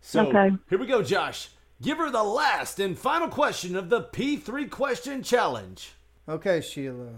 So 0.00 0.26
Okay. 0.28 0.56
here 0.70 0.78
we 0.78 0.86
go, 0.86 1.02
Josh. 1.02 1.50
Give 1.82 1.98
her 1.98 2.10
the 2.10 2.22
last 2.22 2.78
and 2.80 2.96
final 2.98 3.28
question 3.28 3.76
of 3.76 3.90
the 3.90 4.02
P3 4.04 4.70
question 4.70 5.22
challenge. 5.22 5.92
Okay, 6.28 6.60
Sheila. 6.60 7.10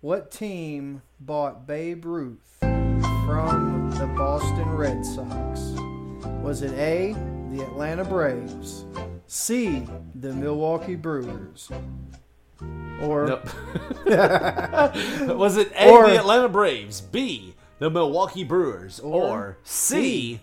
What 0.00 0.30
team 0.30 1.02
bought 1.18 1.66
Babe 1.66 2.04
Ruth 2.04 2.56
from 2.60 3.90
the 3.98 4.06
Boston 4.16 4.68
Red 4.70 5.04
Sox? 5.04 5.60
Was 6.42 6.62
it 6.62 6.72
A, 6.74 7.14
the 7.50 7.62
Atlanta 7.64 8.04
Braves, 8.04 8.84
C, 9.26 9.86
the 10.14 10.32
Milwaukee 10.32 10.94
Brewers, 10.94 11.70
or 13.00 13.26
Nope. 13.26 13.48
Was 15.38 15.56
it 15.56 15.72
A, 15.78 15.90
Or- 15.90 16.06
the 16.08 16.18
Atlanta 16.18 16.48
Braves, 16.48 17.00
B, 17.00 17.54
the 17.78 17.90
Milwaukee 17.90 18.44
Brewers, 18.44 19.00
or, 19.00 19.58
C, 19.64 20.40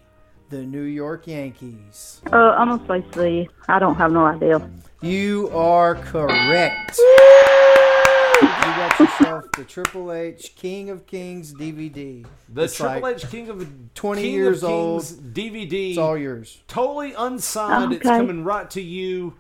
the 0.50 0.60
New 0.64 0.82
York 0.84 1.28
Yankees? 1.28 2.22
Uh, 2.32 2.36
I'm 2.36 2.78
gonna 2.78 2.88
say 2.88 3.06
C. 3.46 3.50
I 3.68 3.80
don't 3.80 3.96
have 3.96 4.12
no 4.12 4.26
idea. 4.26 4.70
You 5.02 5.50
are 5.54 5.96
correct. 5.96 6.98
You 7.00 8.48
got 8.48 9.00
yourself 9.00 9.46
the 9.56 9.64
Triple 9.64 10.12
H 10.12 10.56
King 10.56 10.90
of 10.90 11.06
Kings 11.06 11.54
DVD. 11.54 12.26
the 12.50 12.64
It's 12.64 12.76
Triple 12.76 13.02
like- 13.02 13.16
H 13.24 13.30
King 13.30 13.50
of 13.50 13.68
20 13.94 14.22
King 14.22 14.34
years 14.34 14.64
of 14.64 14.70
old. 14.70 15.04
DVD. 15.04 15.90
It's 15.92 15.98
all 15.98 16.18
yours. 16.18 16.62
totally 16.68 17.14
unsigned. 17.18 17.94
It's 17.94 18.04
coming 18.04 18.44
right 18.44 18.70
to 18.72 18.82
you. 18.82 19.36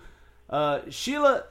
Uh, 0.49 0.81
Sheila, 0.89 1.43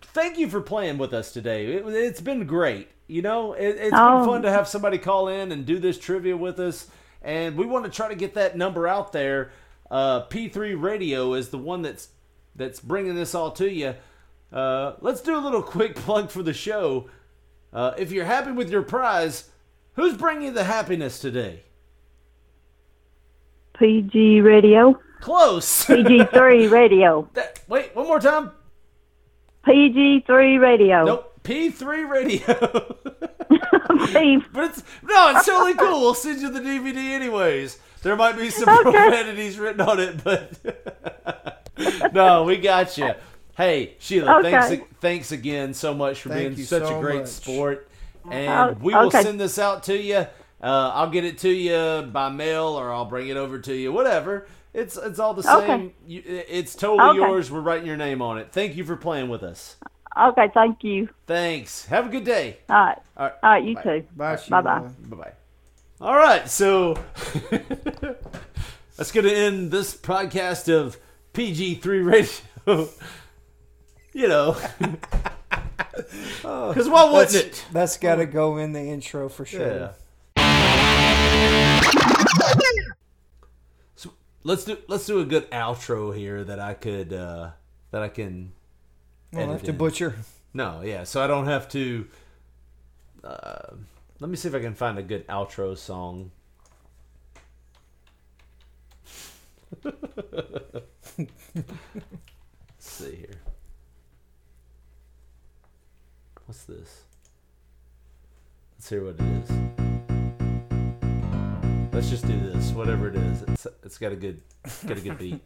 thank 0.00 0.38
you 0.38 0.48
for 0.48 0.60
playing 0.60 0.98
with 0.98 1.12
us 1.14 1.32
today. 1.32 1.66
It, 1.74 1.86
it's 1.86 2.20
been 2.20 2.46
great. 2.46 2.88
You 3.06 3.22
know, 3.22 3.52
it, 3.52 3.76
it's 3.78 3.94
Oh. 3.94 4.18
been 4.18 4.26
fun 4.26 4.42
to 4.42 4.50
have 4.50 4.66
somebody 4.68 4.98
call 4.98 5.28
in 5.28 5.52
and 5.52 5.64
do 5.64 5.78
this 5.78 5.98
trivia 5.98 6.36
with 6.36 6.58
us. 6.58 6.88
And 7.22 7.56
we 7.56 7.66
want 7.66 7.84
to 7.84 7.90
try 7.90 8.08
to 8.08 8.14
get 8.14 8.34
that 8.34 8.56
number 8.56 8.86
out 8.88 9.12
there. 9.12 9.50
Uh, 9.90 10.26
P3 10.26 10.80
Radio 10.80 11.34
is 11.34 11.48
the 11.50 11.58
one 11.58 11.82
that's 11.82 12.08
that's 12.56 12.80
bringing 12.80 13.14
this 13.14 13.34
all 13.34 13.50
to 13.52 13.70
you. 13.70 13.94
Uh, 14.52 14.94
let's 15.00 15.20
do 15.20 15.36
a 15.36 15.40
little 15.40 15.62
quick 15.76 15.94
plug 15.94 16.30
for 16.30 16.42
the 16.42 16.52
show. 16.54 17.08
Uh, 17.72 17.92
if 17.98 18.10
you're 18.10 18.24
happy 18.24 18.50
with 18.52 18.70
your 18.70 18.82
prize, 18.82 19.50
who's 19.94 20.16
bringing 20.16 20.44
you 20.44 20.50
the 20.52 20.64
happiness 20.64 21.18
today? 21.20 21.60
PG 23.78 24.40
Radio. 24.40 24.98
Close. 25.20 25.66
PG3 25.86 26.70
Radio. 26.70 27.28
That- 27.34 27.60
wait, 27.68 27.94
one 27.94 28.06
more 28.06 28.20
time. 28.20 28.52
PG3 29.66 30.60
Radio. 30.60 31.04
Nope. 31.04 31.32
P3 31.42 32.08
Radio. 32.08 32.38
P- 34.06 34.42
but 34.52 34.64
it's 34.70 34.82
no, 35.02 35.32
it's 35.36 35.46
totally 35.46 35.74
cool. 35.74 36.00
We'll 36.00 36.14
send 36.14 36.40
you 36.40 36.50
the 36.50 36.60
DVD 36.60 36.96
anyways. 36.96 37.78
There 38.02 38.16
might 38.16 38.36
be 38.36 38.50
some 38.50 38.68
Okay. 38.68 38.82
profanities 38.82 39.58
written 39.58 39.80
on 39.80 39.98
it, 40.00 40.22
but 40.24 42.12
no, 42.12 42.44
we 42.44 42.56
got 42.58 42.96
you. 42.98 43.12
Hey, 43.56 43.94
Sheila, 43.98 44.38
Okay. 44.40 44.50
thanks 44.50 44.84
thanks 45.00 45.32
again 45.32 45.72
so 45.74 45.94
much 45.94 46.20
for 46.22 46.28
Thank 46.30 46.40
being 46.48 46.58
you 46.58 46.64
such 46.64 46.90
a 46.90 47.00
great 47.00 47.20
much. 47.20 47.28
sport. 47.28 47.88
And 48.30 48.48
Oh, 48.76 48.76
we 48.80 48.92
will 48.94 49.06
okay. 49.06 49.22
send 49.22 49.40
this 49.40 49.58
out 49.58 49.84
to 49.84 49.96
you. 49.96 50.16
Uh, 50.62 50.90
I'll 50.94 51.10
get 51.10 51.24
it 51.24 51.38
to 51.38 51.48
you 51.50 52.08
by 52.12 52.28
mail, 52.28 52.64
or 52.64 52.92
I'll 52.92 53.04
bring 53.04 53.28
it 53.28 53.36
over 53.36 53.58
to 53.60 53.74
you. 53.74 53.92
Whatever. 53.92 54.46
It's 54.76 54.98
it's 54.98 55.18
all 55.18 55.32
the 55.32 55.40
Okay. 55.56 55.66
same. 55.66 55.92
You, 56.06 56.22
it's 56.26 56.74
totally 56.74 57.18
Okay. 57.18 57.30
yours. 57.30 57.50
We're 57.50 57.60
writing 57.60 57.86
your 57.86 57.96
name 57.96 58.20
on 58.20 58.36
it. 58.36 58.48
Thank 58.52 58.76
you 58.76 58.84
for 58.84 58.94
playing 58.94 59.30
with 59.30 59.42
us. 59.42 59.76
Okay, 60.18 60.50
thank 60.52 60.84
you. 60.84 61.08
Thanks. 61.26 61.86
Have 61.86 62.06
a 62.06 62.08
good 62.10 62.24
day. 62.24 62.58
All 62.68 62.76
right. 62.76 62.98
All 63.16 63.24
right. 63.26 63.34
All 63.42 63.50
right, 63.50 63.64
you 63.64 63.74
Bye. 63.74 63.82
too. 63.82 64.04
Bye, 64.14 64.38
Bye-bye. 64.50 64.78
Bye 64.80 65.16
bye. 65.16 65.32
All 65.98 66.14
right, 66.14 66.46
so 66.48 66.92
that's 68.96 69.12
going 69.12 69.24
to 69.24 69.34
end 69.34 69.70
this 69.70 69.96
podcast 69.96 70.70
of 70.70 70.98
PG3 71.32 72.04
Radio. 72.66 72.66
you 74.12 74.28
know, 74.28 74.58
oh, 76.44 76.68
because 76.68 76.90
why 76.90 77.04
wouldn't 77.04 77.30
That's, 77.30 77.34
it? 77.34 77.64
that's 77.72 77.96
got 77.96 78.16
to 78.16 78.26
go 78.26 78.58
in 78.58 78.72
the 78.72 78.80
intro 78.82 79.30
for 79.30 79.46
sure. 79.46 79.94
Yeah. 80.36 81.22
Let's 84.46 84.64
do 84.64 84.78
let's 84.86 85.04
do 85.06 85.18
a 85.18 85.24
good 85.24 85.50
outro 85.50 86.16
here 86.16 86.44
that 86.44 86.60
I 86.60 86.74
could 86.74 87.12
uh 87.12 87.50
that 87.90 88.02
I 88.02 88.08
can. 88.08 88.52
I 89.34 89.38
don't 89.38 89.50
have 89.50 89.64
to 89.64 89.70
in. 89.70 89.76
butcher. 89.76 90.14
No, 90.54 90.82
yeah, 90.84 91.02
so 91.02 91.20
I 91.20 91.26
don't 91.26 91.46
have 91.46 91.68
to. 91.70 92.06
Uh, 93.24 93.74
let 94.20 94.30
me 94.30 94.36
see 94.36 94.46
if 94.46 94.54
I 94.54 94.60
can 94.60 94.74
find 94.74 94.98
a 94.98 95.02
good 95.02 95.26
outro 95.26 95.76
song. 95.76 96.30
Let's 99.82 99.96
see 102.78 103.16
here. 103.16 103.40
What's 106.44 106.62
this? 106.66 107.02
Let's 108.76 108.88
hear 108.88 109.04
what 109.04 109.16
it 109.18 109.50
is. 109.50 109.85
Let's 111.96 112.10
just 112.10 112.26
do 112.26 112.38
this, 112.38 112.72
whatever 112.72 113.08
it 113.08 113.16
is. 113.16 113.42
It's 113.48 113.66
it's 113.82 113.96
got 113.96 114.12
a 114.12 114.16
good 114.16 114.42
got 114.86 114.98
a 114.98 115.00
good 115.00 115.16
beat. 115.16 115.40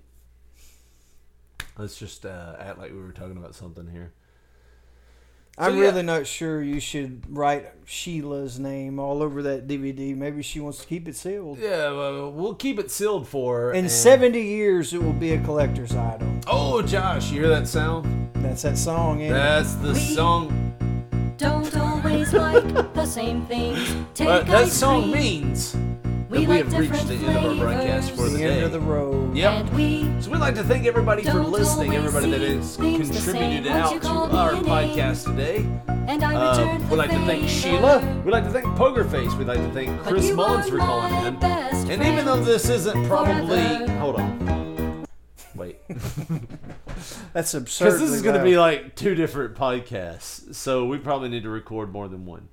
Let's 1.78 1.96
just 1.96 2.26
uh, 2.26 2.56
act 2.58 2.76
like 2.76 2.90
we 2.90 2.98
were 2.98 3.12
talking 3.12 3.36
about 3.36 3.54
something 3.54 3.86
here. 3.86 4.12
I'm 5.56 5.76
yeah. 5.76 5.82
really 5.82 6.02
not 6.02 6.26
sure 6.26 6.60
you 6.60 6.80
should 6.80 7.22
write 7.28 7.68
Sheila's 7.86 8.58
name 8.58 8.98
all 8.98 9.22
over 9.22 9.42
that 9.42 9.68
DVD. 9.68 10.16
Maybe 10.16 10.42
she 10.42 10.58
wants 10.58 10.80
to 10.80 10.88
keep 10.88 11.06
it 11.06 11.14
sealed. 11.14 11.60
Yeah, 11.60 11.92
well, 11.92 12.32
we'll 12.32 12.56
keep 12.56 12.80
it 12.80 12.90
sealed 12.90 13.28
for 13.28 13.60
her. 13.60 13.72
In 13.72 13.84
and- 13.84 13.90
70 13.90 14.42
years, 14.42 14.92
it 14.92 15.00
will 15.00 15.12
be 15.12 15.34
a 15.34 15.40
collector's 15.44 15.94
item. 15.94 16.40
Oh, 16.48 16.82
Josh, 16.82 17.30
you 17.30 17.42
hear 17.42 17.48
that 17.50 17.68
sound? 17.68 18.28
That's 18.34 18.62
that 18.62 18.76
song. 18.76 19.20
Ain't 19.20 19.30
it? 19.30 19.34
That's 19.34 19.74
the 19.74 19.94
song. 19.94 21.34
Don't 21.36 21.76
always 21.76 22.32
like 22.32 22.92
the 22.92 23.06
same 23.06 23.46
things. 23.46 23.94
Take 24.14 24.26
Uh, 24.26 24.42
that 24.42 24.64
ice 24.64 24.72
song 24.72 25.12
cream. 25.12 25.12
means 25.12 25.76
that 26.30 26.38
We 26.40 26.46
we 26.46 26.46
like 26.46 26.64
have 26.64 26.78
reached 26.78 27.06
the 27.08 27.16
different 27.16 27.36
end 27.36 27.46
of 27.46 27.58
our 27.60 27.64
broadcast 27.66 28.10
for 28.10 28.16
flavors. 28.16 28.32
the 28.32 28.38
the 28.38 28.44
day. 28.44 28.54
end 28.56 28.64
of 28.64 28.72
the 28.72 28.80
road. 28.80 29.36
Yep. 29.36 29.72
We 29.72 30.02
So 30.20 30.30
we'd 30.30 30.38
like 30.38 30.54
to 30.54 30.64
thank 30.64 30.86
everybody 30.86 31.22
for 31.24 31.40
listening, 31.40 31.94
everybody 31.94 32.30
that 32.30 32.40
has 32.40 32.76
contributed 32.76 33.66
out 33.68 34.00
to 34.02 34.08
our 34.08 34.52
podcast 34.52 35.24
today. 35.24 35.66
and 36.08 36.22
I 36.24 36.34
Uh, 36.34 36.78
we'd 36.88 36.96
like 36.96 37.10
to 37.10 37.16
thank 37.26 37.42
favor. 37.42 37.48
Sheila. 37.48 38.22
We'd 38.24 38.32
like 38.32 38.44
to 38.44 38.50
thank 38.50 38.66
Pokerface. 38.76 39.36
We'd 39.38 39.48
like 39.48 39.58
to 39.58 39.70
thank 39.72 40.00
Chris 40.02 40.30
Mullins 40.32 40.68
for 40.68 40.78
calling 40.78 41.12
my 41.12 41.28
in. 41.28 41.90
And 41.90 42.02
even 42.02 42.24
though 42.24 42.40
this 42.42 42.68
isn't 42.68 43.06
probably. 43.06 43.56
forever. 43.62 43.92
Hold 43.98 44.16
on. 44.16 45.06
Wait. 45.56 45.76
That's 47.32 47.54
absurd. 47.54 47.84
Because 47.86 48.00
this 48.00 48.10
is 48.10 48.22
going 48.22 48.36
to 48.36 48.42
be 48.44 48.56
like 48.58 48.94
two 48.94 49.14
different 49.14 49.54
podcasts. 49.56 50.54
So 50.54 50.86
we 50.86 50.98
probably 50.98 51.28
need 51.28 51.42
to 51.42 51.50
record 51.50 51.92
more 51.92 52.08
than 52.08 52.24
one. 52.24 52.48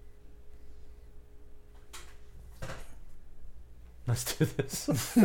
Let's 4.08 4.36
do 4.36 4.46
this. 4.46 4.88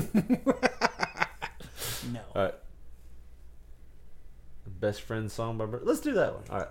no. 2.12 2.21
All 2.35 2.42
right. 2.42 2.55
Best 4.81 5.03
friend 5.03 5.31
song 5.31 5.59
by 5.59 5.66
Bert. 5.66 5.87
Let's 5.87 6.01
do 6.01 6.12
that 6.14 6.35
one. 6.35 6.42
All 6.51 6.59
right. 6.59 6.68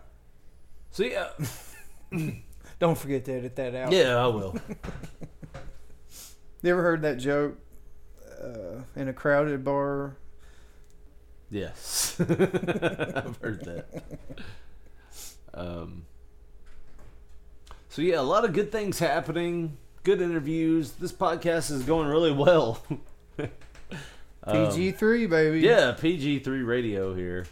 So 0.91 1.04
yeah, 1.04 1.30
Don't 2.80 2.97
forget 2.97 3.24
to 3.26 3.34
edit 3.34 3.56
that 3.56 3.74
out. 3.76 3.91
yeah, 3.93 4.15
I 4.17 4.28
will. 4.28 4.56
You 6.63 6.69
ever 6.74 6.84
heard 6.84 7.02
that 7.02 7.17
joke 7.17 7.58
uh, 8.39 8.82
in 8.95 9.08
a 9.08 9.13
crowded 9.13 9.63
bar? 9.63 10.15
Yes, 11.50 12.17
I've 12.19 13.39
heard 13.41 13.65
that. 13.65 14.04
Um. 15.56 16.06
So 17.89 18.04
yeah, 18.04 18.19
a 18.19 18.21
lot 18.21 18.45
of 18.45 18.54
good 18.54 18.71
things 18.71 19.00
happening. 19.00 19.76
Good 20.03 20.21
interviews. 20.21 20.93
This 20.93 21.11
podcast 21.11 21.69
is 21.71 21.83
going 21.83 22.07
really 22.07 22.31
well. 22.31 22.83
Um, 24.43 24.71
PG 24.71 24.93
three, 24.93 25.27
baby. 25.27 25.59
Yeah, 25.59 25.91
PG 25.91 26.39
three 26.39 26.63
radio 26.63 27.13
here. 27.13 27.45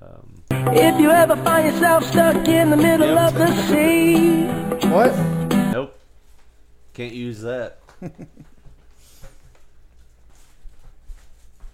Um, 0.00 0.42
If 0.50 0.98
you 0.98 1.10
ever 1.10 1.36
find 1.36 1.66
yourself 1.66 2.02
stuck 2.04 2.48
in 2.48 2.70
the 2.70 2.78
middle 2.78 3.08
Yep. 3.08 3.28
of 3.28 3.34
the 3.34 3.62
sea, 3.68 4.44
What? 4.88 5.14
nope, 5.74 5.98
can't 6.94 7.12
use 7.12 7.42
that. 7.42 7.78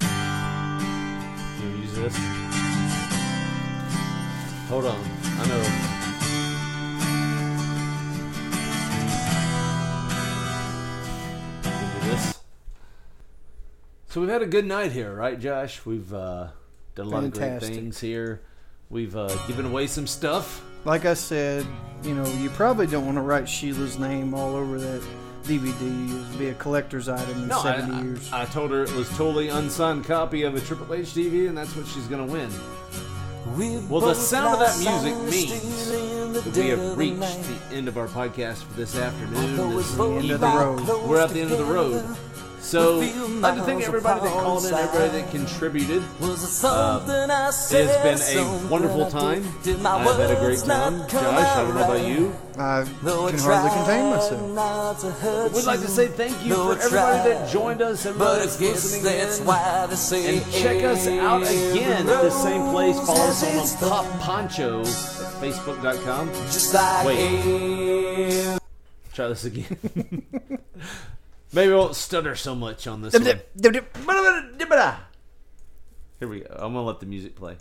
Can 0.01 1.73
we 1.75 1.81
use 1.83 1.95
this? 1.95 2.17
Hold 4.69 4.87
on, 4.87 5.01
I 5.25 5.47
know. 5.49 5.90
So 14.11 14.21
we've 14.21 14.29
had 14.29 14.43
a 14.43 14.47
good 14.47 14.65
night 14.67 14.91
here, 14.91 15.15
right, 15.15 15.39
Josh? 15.39 15.87
We've 15.87 16.13
uh, 16.13 16.49
done 16.97 17.07
a 17.07 17.09
lot 17.09 17.23
of 17.23 17.33
great 17.33 17.61
things 17.61 18.01
here. 18.01 18.41
We've 18.89 19.15
uh, 19.15 19.29
given 19.47 19.67
away 19.67 19.87
some 19.87 20.09
stuff. 20.09 20.65
Like 20.85 21.05
I 21.05 21.15
said, 21.15 21.65
you 22.03 22.17
know, 22.17 22.27
you 22.27 22.51
probably 22.51 22.89
don't 22.89 23.07
want 23.07 23.19
to 23.19 23.23
write 23.23 23.49
Sheila's 23.49 24.01
name 24.01 24.35
all 24.35 24.57
over 24.57 24.81
that 24.81 25.01
DVD. 25.45 26.27
It'd 26.27 26.39
be 26.41 26.49
a 26.49 26.55
collector's 26.55 27.09
item 27.09 27.43
in 27.43 27.47
No, 27.47 27.63
70 27.63 27.93
I- 27.95 28.03
years. 28.03 28.33
I 28.33 28.47
told 28.47 28.73
her 28.73 28.83
it 28.83 28.93
was 28.95 29.09
totally 29.11 29.49
unsigned 29.49 30.05
copy 30.07 30.43
of 30.43 30.57
a 30.57 30.61
Triple 30.61 30.93
H 30.93 31.15
DVD, 31.15 31.49
and 31.49 31.57
that's 31.57 31.77
what 31.77 31.87
she's 31.87 32.09
gonna 32.09 32.27
win. 32.27 32.51
Well, 33.89 34.01
the 34.01 34.15
sound 34.15 34.55
of 34.55 34.59
that 34.61 34.77
music 34.79 35.15
means 35.31 35.89
that 35.89 36.57
we 36.57 36.69
have 36.69 36.99
reached 36.99 37.21
the 37.21 37.77
end 37.77 37.87
of 37.87 37.97
our 37.97 38.09
podcast 38.09 38.65
for 38.65 38.75
this 38.75 38.97
afternoon. 38.97 39.77
This 39.77 39.95
the 39.95 40.05
end 40.05 40.31
of 40.33 40.41
the 40.41 40.47
road. 40.47 41.09
We're 41.09 41.21
at 41.21 41.31
the 41.31 41.41
end 41.41 41.53
of 41.53 41.59
the 41.59 41.65
road. 41.65 42.05
So, 42.61 43.01
I'd 43.01 43.15
like 43.41 43.55
to 43.57 43.63
thank 43.63 43.83
everybody 43.83 44.21
that 44.21 44.33
called 44.33 44.65
in, 44.65 44.75
everybody 44.75 45.21
that 45.23 45.31
contributed. 45.31 46.03
Um, 46.03 47.03
it 47.09 47.31
has 47.31 47.71
been 48.35 48.39
a 48.39 48.69
wonderful 48.69 49.11
time. 49.11 49.45
I've 49.67 50.17
had 50.21 50.31
a 50.31 50.37
great 50.41 50.59
time. 50.61 51.09
Josh, 51.09 51.25
I 51.25 51.63
don't 51.63 51.75
know 51.75 51.85
about 51.85 52.07
you. 52.07 52.33
I 52.59 52.85
can 53.31 53.39
hardly 53.39 53.71
contain 53.71 54.11
myself. 54.11 55.55
We'd 55.55 55.65
like 55.65 55.81
to 55.81 55.89
say 55.89 56.09
thank 56.09 56.45
you 56.45 56.55
for 56.55 56.73
everybody 56.85 57.31
that 57.31 57.49
joined 57.51 57.83
us, 57.83 58.05
everybody 58.07 58.41
that's 58.41 58.61
listening 58.61 59.07
in. 59.15 59.21
And 60.43 60.53
check 60.53 60.85
us 60.85 61.07
out 61.09 61.43
again 61.43 62.09
at 62.09 62.23
the 62.23 62.31
same 62.31 62.71
place. 62.71 62.97
Follow 63.07 63.25
us 63.27 63.43
on 63.83 63.89
Pop 63.91 64.21
Poncho 64.21 64.81
at 64.81 64.87
Facebook.com. 65.41 66.31
Wait. 67.07 68.61
Try 69.15 69.29
this 69.29 69.45
again. 69.45 69.77
Maybe 71.53 71.73
I 71.73 71.77
won't 71.77 71.97
stutter 71.97 72.37
so 72.37 72.55
much 72.55 72.87
on 72.87 73.03
this 73.03 73.13
one. 73.13 73.25
Here 73.25 73.43
we 76.29 76.41
go. 76.41 76.47
I'm 76.53 76.73
going 76.73 76.75
to 76.75 76.81
let 76.83 77.01
the 77.01 77.07
music 77.07 77.35
play. 77.35 77.57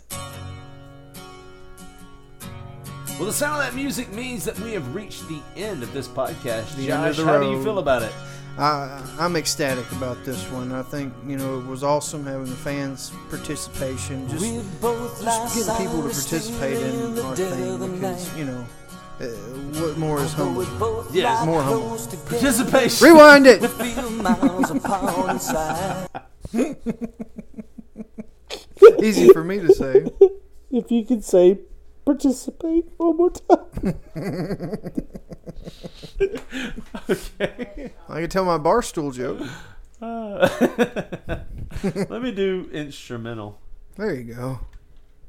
Well, 3.18 3.26
the 3.26 3.32
sound 3.32 3.60
of 3.60 3.66
that 3.66 3.74
music 3.74 4.12
means 4.12 4.44
that 4.44 4.58
we 4.60 4.72
have 4.72 4.94
reached 4.94 5.28
the 5.28 5.40
end 5.56 5.82
of 5.82 5.92
this 5.92 6.08
podcast. 6.08 6.74
The 6.76 6.90
end 6.90 7.04
of 7.04 7.14
Josh, 7.14 7.16
the 7.18 7.24
how 7.24 7.38
do 7.38 7.50
you 7.50 7.56
road. 7.56 7.64
feel 7.64 7.78
about 7.78 8.02
it? 8.02 8.12
I, 8.56 9.02
I'm 9.18 9.36
ecstatic 9.36 9.90
about 9.92 10.24
this 10.24 10.42
one. 10.50 10.72
I 10.72 10.82
think 10.82 11.12
you 11.26 11.36
know 11.36 11.58
it 11.58 11.66
was 11.66 11.84
awesome 11.84 12.24
having 12.24 12.46
the 12.46 12.56
fans' 12.56 13.12
participation. 13.28 14.26
Just, 14.28 14.42
just 14.42 15.68
getting 15.68 15.86
people 15.86 16.02
to 16.02 16.08
participate 16.08 16.78
in 16.78 17.18
our 17.18 17.36
thing 17.36 17.92
because 17.92 18.38
you 18.38 18.44
know 18.44 18.64
uh, 19.20 19.26
what 19.80 19.98
more 19.98 20.20
is 20.20 20.32
humble. 20.32 20.64
Yes. 21.12 21.44
More 21.46 21.62
humble. 21.62 21.98
Participation. 22.26 23.06
Rewind 23.06 23.46
it. 23.46 23.62
Easy 29.02 29.32
for 29.32 29.44
me 29.44 29.58
to 29.60 29.72
say. 29.74 30.06
If 30.70 30.90
you 30.90 31.04
could 31.04 31.24
say 31.24 31.58
participate 32.04 32.86
one 32.96 33.16
more 33.16 33.30
time. 33.30 33.94
okay. 37.08 37.92
I 38.08 38.20
can 38.20 38.30
tell 38.30 38.44
my 38.44 38.58
barstool 38.58 39.14
joke. 39.14 39.46
Uh, 40.00 40.48
let 42.08 42.22
me 42.22 42.32
do 42.32 42.68
instrumental. 42.72 43.60
There 43.96 44.14
you 44.14 44.34
go. 44.34 44.60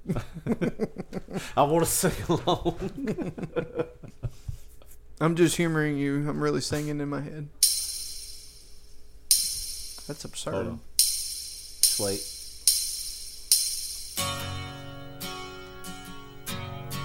I 1.57 1.63
want 1.63 1.85
to 1.85 1.91
sing 1.91 2.13
along. 2.27 3.33
I'm 5.21 5.35
just 5.35 5.57
humoring 5.57 5.97
you. 5.97 6.27
I'm 6.27 6.41
really 6.41 6.61
singing 6.61 6.99
in 6.99 7.09
my 7.09 7.21
head. 7.21 7.49
That's 10.07 10.25
absurd. 10.25 10.79
Slate. 10.97 12.27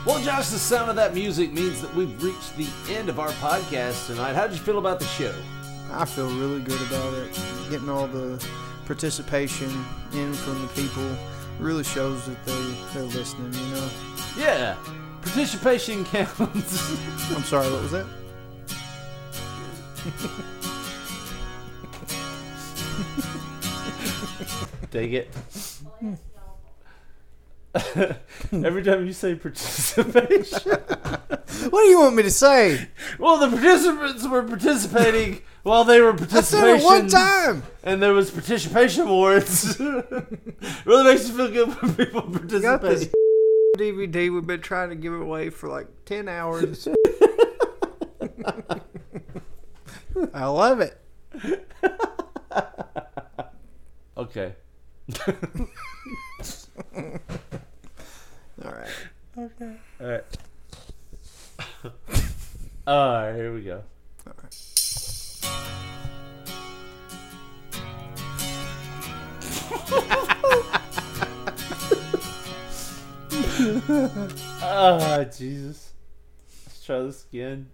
Well, 0.06 0.22
Josh, 0.22 0.48
the 0.50 0.58
sound 0.58 0.88
of 0.88 0.96
that 0.96 1.14
music 1.14 1.52
means 1.52 1.82
that 1.82 1.92
we've 1.94 2.22
reached 2.22 2.56
the 2.56 2.68
end 2.94 3.08
of 3.08 3.18
our 3.18 3.30
podcast 3.30 4.06
tonight. 4.06 4.34
How 4.34 4.46
did 4.46 4.56
you 4.56 4.62
feel 4.62 4.78
about 4.78 5.00
the 5.00 5.06
show? 5.06 5.34
I 5.90 6.04
feel 6.04 6.28
really 6.28 6.60
good 6.62 6.80
about 6.82 7.12
it. 7.14 7.38
Getting 7.70 7.88
all 7.88 8.06
the 8.06 8.44
participation 8.86 9.68
in 10.12 10.32
from 10.32 10.62
the 10.62 10.68
people 10.68 11.16
really 11.58 11.84
shows 11.84 12.26
that 12.26 12.44
they 12.44 12.74
they're 12.92 13.02
listening. 13.04 13.52
You 13.52 13.74
know. 13.74 13.90
Yeah, 14.36 14.76
participation 15.22 16.04
counts. 16.04 16.36
I'm 17.34 17.42
sorry. 17.42 17.70
What 17.70 17.82
was 17.82 17.92
that? 17.92 18.06
Take 24.90 25.12
it. 25.12 25.34
Every 28.52 28.82
time 28.82 29.04
you 29.06 29.12
say 29.12 29.34
participation, 29.34 30.72
What 31.70 31.82
do 31.84 31.88
you 31.88 31.98
want 32.00 32.16
me 32.16 32.22
to 32.22 32.30
say? 32.30 32.88
well, 33.18 33.38
the 33.38 33.48
participants 33.48 34.26
were 34.26 34.42
participating 34.42 35.42
while 35.62 35.84
they 35.84 36.00
were 36.00 36.12
I 36.12 36.16
said 36.16 36.28
participating. 36.28 36.80
it 36.80 36.84
one 36.84 37.08
time. 37.08 37.62
and 37.82 38.02
there 38.02 38.12
was 38.12 38.30
participation 38.30 39.02
awards. 39.08 39.78
really 40.84 41.04
makes 41.04 41.28
you 41.28 41.34
feel 41.36 41.48
good 41.50 41.68
when 41.82 41.94
people 41.94 42.22
Got 42.22 42.48
this 42.82 43.08
participate. 43.08 43.14
DVD 43.76 44.32
we've 44.32 44.46
been 44.46 44.60
trying 44.62 44.88
to 44.90 44.94
give 44.96 45.12
away 45.12 45.50
for 45.50 45.68
like 45.68 45.86
ten 46.06 46.28
hours. 46.28 46.88
I 50.32 50.46
love 50.46 50.80
it. 50.80 50.98
Okay. 54.16 54.54
All 58.64 58.72
right. 58.72 58.88
All 59.36 59.50
right. 60.00 60.24
All 62.86 63.12
right. 63.12 63.34
Here 63.34 63.52
we 63.52 63.62
go. 63.62 63.82
Ah, 74.62 75.24
Jesus. 75.24 75.92
Let's 76.66 76.84
try 76.84 77.00
this 77.00 77.26
again. 77.32 77.68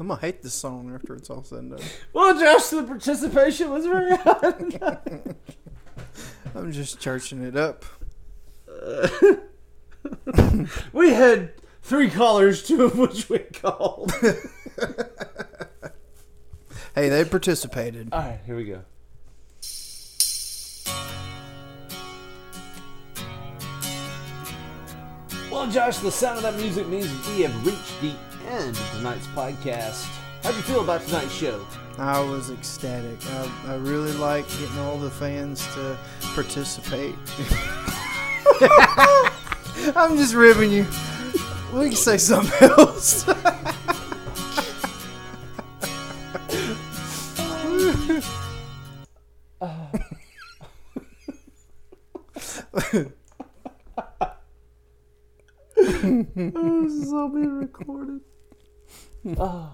I'm 0.00 0.06
gonna 0.06 0.20
hate 0.20 0.42
this 0.42 0.54
song 0.54 0.94
after 0.94 1.14
it's 1.14 1.28
all 1.28 1.42
said 1.42 1.58
and 1.58 1.70
done. 1.72 1.80
Well, 2.12 2.38
Josh, 2.38 2.68
the 2.68 2.84
participation 2.84 3.70
was 3.70 3.84
very 3.84 4.16
high. 4.16 4.54
I'm 6.54 6.70
just 6.72 7.00
churching 7.00 7.42
it 7.42 7.56
up. 7.56 7.84
we 10.92 11.10
had 11.12 11.52
three 11.82 12.10
callers, 12.10 12.62
two 12.62 12.84
of 12.84 12.98
which 12.98 13.28
we 13.28 13.38
called. 13.38 14.12
Hey, 16.98 17.08
they 17.10 17.24
participated. 17.24 18.08
All 18.10 18.18
right, 18.18 18.40
here 18.44 18.56
we 18.56 18.64
go. 18.64 18.80
Well, 25.48 25.70
Josh, 25.70 25.98
the 25.98 26.10
sound 26.10 26.38
of 26.38 26.42
that 26.42 26.56
music 26.56 26.88
means 26.88 27.06
we 27.28 27.42
have 27.42 27.64
reached 27.64 28.00
the 28.00 28.14
end 28.48 28.70
of 28.70 28.90
tonight's 28.96 29.28
podcast. 29.28 30.08
How'd 30.42 30.56
you 30.56 30.62
feel 30.62 30.80
about 30.80 31.06
tonight's 31.06 31.32
show? 31.32 31.64
I 31.98 32.18
was 32.18 32.50
ecstatic. 32.50 33.24
I, 33.26 33.50
I 33.68 33.74
really 33.76 34.12
like 34.14 34.48
getting 34.58 34.78
all 34.80 34.98
the 34.98 35.10
fans 35.10 35.64
to 35.74 35.96
participate. 36.34 37.14
I'm 39.96 40.16
just 40.16 40.34
ribbing 40.34 40.70
you. 40.72 40.86
We 41.72 41.88
can 41.88 41.96
say 41.96 42.18
something 42.18 42.70
else. 42.70 43.24
oh, 49.60 49.90
this 56.34 56.92
is 56.92 57.12
all 57.12 57.28
being 57.28 57.58
recorded. 57.58 58.20
Oh. 59.36 59.70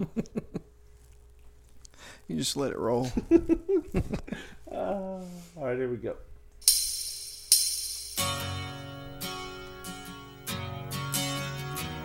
You 2.27 2.37
just 2.37 2.57
let 2.57 2.71
it 2.71 2.77
roll. 2.79 3.11
Uh, 4.71 4.75
all 4.75 5.27
right, 5.57 5.77
here 5.77 5.89
we 5.89 5.97
go. 5.97 6.15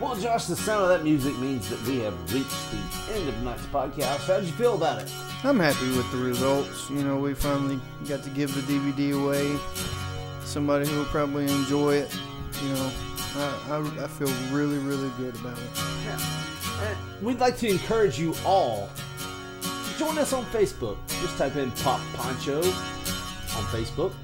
Well, 0.00 0.16
Josh, 0.16 0.46
the 0.46 0.56
sound 0.56 0.84
of 0.84 0.88
that 0.88 1.04
music 1.04 1.38
means 1.38 1.68
that 1.68 1.78
we 1.86 1.98
have 1.98 2.14
reached 2.32 2.70
the 2.70 3.14
end 3.14 3.28
of 3.28 3.34
tonight's 3.34 3.66
podcast. 3.66 4.26
How 4.26 4.38
did 4.38 4.46
you 4.46 4.52
feel 4.52 4.74
about 4.74 5.02
it? 5.02 5.12
I'm 5.44 5.60
happy 5.60 5.88
with 5.94 6.10
the 6.10 6.16
results. 6.16 6.88
You 6.88 7.02
know, 7.04 7.18
we 7.18 7.34
finally 7.34 7.78
got 8.08 8.22
to 8.22 8.30
give 8.30 8.54
the 8.54 8.62
DVD 8.62 9.12
away. 9.22 9.58
Somebody 10.42 10.88
who 10.88 10.96
will 11.00 11.04
probably 11.04 11.44
enjoy 11.44 11.96
it. 11.96 12.18
You 12.62 12.68
know, 12.70 12.90
I, 13.36 13.68
I, 13.72 14.04
I 14.04 14.06
feel 14.08 14.32
really, 14.50 14.78
really 14.78 15.10
good 15.18 15.34
about 15.34 15.58
it. 15.58 15.68
And 16.80 17.22
we'd 17.22 17.38
like 17.38 17.58
to 17.58 17.68
encourage 17.68 18.18
you 18.18 18.34
all 18.46 18.88
to 19.60 19.98
join 19.98 20.16
us 20.16 20.32
on 20.32 20.46
Facebook. 20.46 20.96
Just 21.20 21.36
type 21.36 21.56
in 21.56 21.70
Pop 21.72 22.00
Poncho 22.14 22.62
on 22.62 23.64
Facebook. 23.66 24.14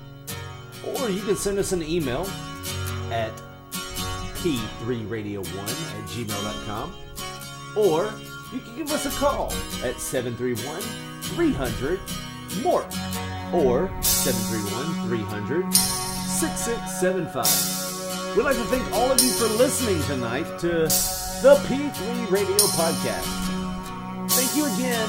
Or 0.87 1.11
you 1.11 1.21
can 1.21 1.37
send 1.37 1.59
us 1.59 1.73
an 1.73 1.83
email 1.83 2.27
at 3.11 3.31
p3radio1 4.47 5.49
at 5.49 6.09
gmail.com. 6.09 6.95
Or 7.77 8.15
you 8.53 8.61
can 8.61 8.77
give 8.77 8.93
us 8.93 9.07
a 9.07 9.11
call 9.19 9.53
at 9.83 9.99
731 10.01 10.81
300 11.23 11.99
MORT 12.63 12.87
or 13.53 13.91
731 14.03 15.09
300 15.09 15.75
6675. 15.75 18.37
We'd 18.37 18.45
like 18.45 18.55
to 18.57 18.63
thank 18.65 18.93
all 18.93 19.11
of 19.11 19.21
you 19.21 19.31
for 19.31 19.49
listening 19.57 20.01
tonight 20.05 20.47
to 20.61 20.89
the 21.43 21.57
P3 21.67 22.31
Radio 22.31 22.57
Podcast. 22.79 23.27
Thank 24.31 24.55
you 24.57 24.67
again, 24.75 25.09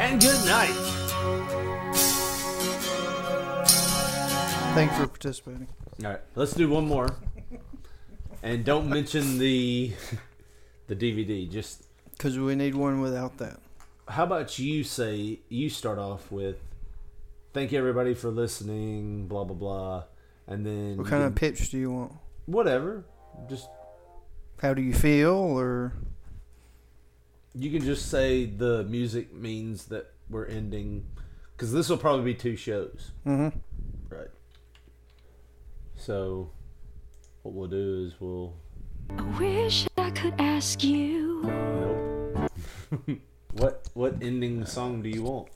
and 0.00 0.20
good 0.20 0.44
night. 0.44 0.76
Thanks 4.74 4.94
for 4.96 5.06
participating. 5.06 5.68
All 6.04 6.10
right, 6.10 6.20
let's 6.34 6.52
do 6.52 6.68
one 6.68 6.86
more. 6.86 7.16
And 8.48 8.64
don't 8.64 8.88
mention 8.88 9.38
the 9.38 9.92
the 10.86 10.96
DVD. 10.96 11.50
Just 11.50 11.84
Because 12.12 12.38
we 12.38 12.54
need 12.54 12.74
one 12.74 13.00
without 13.02 13.36
that. 13.38 13.58
how 14.08 14.24
about 14.24 14.58
you 14.58 14.84
say 14.84 15.40
you 15.50 15.68
start 15.68 15.98
off 15.98 16.32
with 16.32 16.56
thank 17.52 17.72
you 17.72 17.78
everybody 17.78 18.14
for 18.14 18.30
listening, 18.30 19.26
blah 19.28 19.44
blah 19.44 19.54
blah, 19.56 20.04
and 20.46 20.64
then 20.64 20.96
What 20.96 21.08
kind 21.08 21.24
of 21.24 21.34
pitch 21.34 21.68
do 21.70 21.78
you 21.78 21.90
want? 21.92 22.12
whatever. 22.46 23.04
Just 23.50 23.68
How 24.62 24.72
do 24.72 24.80
you 24.82 24.94
feel? 24.94 25.34
Or 25.34 25.92
you 27.54 27.70
can 27.70 27.82
just 27.84 28.10
say 28.10 28.46
the 28.46 28.84
music 28.84 29.34
means 29.34 29.86
that 29.86 30.06
we're 30.30 30.46
ending 30.46 31.04
because 31.54 31.70
this 31.72 31.88
will 31.90 31.98
probably 31.98 32.24
be 32.32 32.34
two 32.34 32.56
shows, 32.56 33.10
Mhm. 33.26 33.52
right? 34.08 34.30
So 35.96 36.50
what 37.42 37.54
we'll 37.54 37.68
do 37.68 38.06
is 38.06 38.20
we'll 38.20 38.54
I 39.16 39.22
wish 39.38 39.86
I 39.96 40.10
could 40.10 40.34
ask 40.38 40.84
you. 40.84 41.42
Nope. 41.44 42.50
what 43.52 43.88
what 43.94 44.14
ending 44.20 44.64
song 44.66 45.02
do 45.02 45.08
you 45.08 45.22
want? 45.22 45.48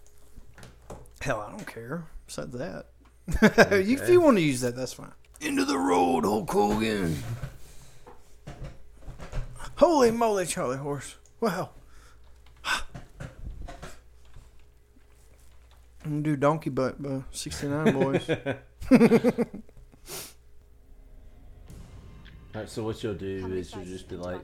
hell, 1.22 1.40
I 1.40 1.50
don't 1.50 1.66
care. 1.66 2.04
Besides 2.26 2.52
that, 2.58 2.86
you, 3.86 3.96
if 4.02 4.08
you 4.08 4.20
want 4.20 4.36
to 4.36 4.42
use 4.42 4.60
that, 4.62 4.76
that's 4.76 4.92
fine. 4.92 5.12
Into 5.40 5.64
the 5.64 5.78
road, 5.78 6.24
Hulk 6.24 6.50
Hogan. 6.50 7.16
Holy 9.76 10.10
moly, 10.10 10.46
Charlie 10.46 10.76
Horse! 10.76 11.16
Wow. 11.40 11.70
I'm 12.64 12.80
gonna 16.04 16.22
do 16.22 16.36
Donkey 16.36 16.70
Butt 16.70 17.02
by 17.02 17.22
69 17.30 17.86
Boyz. 17.92 19.62
All 22.54 22.60
right, 22.60 22.68
so 22.68 22.82
what 22.84 23.02
you'll 23.02 23.14
do 23.14 23.50
is 23.54 23.74
you'll 23.74 23.84
just 23.84 24.08
be 24.08 24.16
like, 24.16 24.40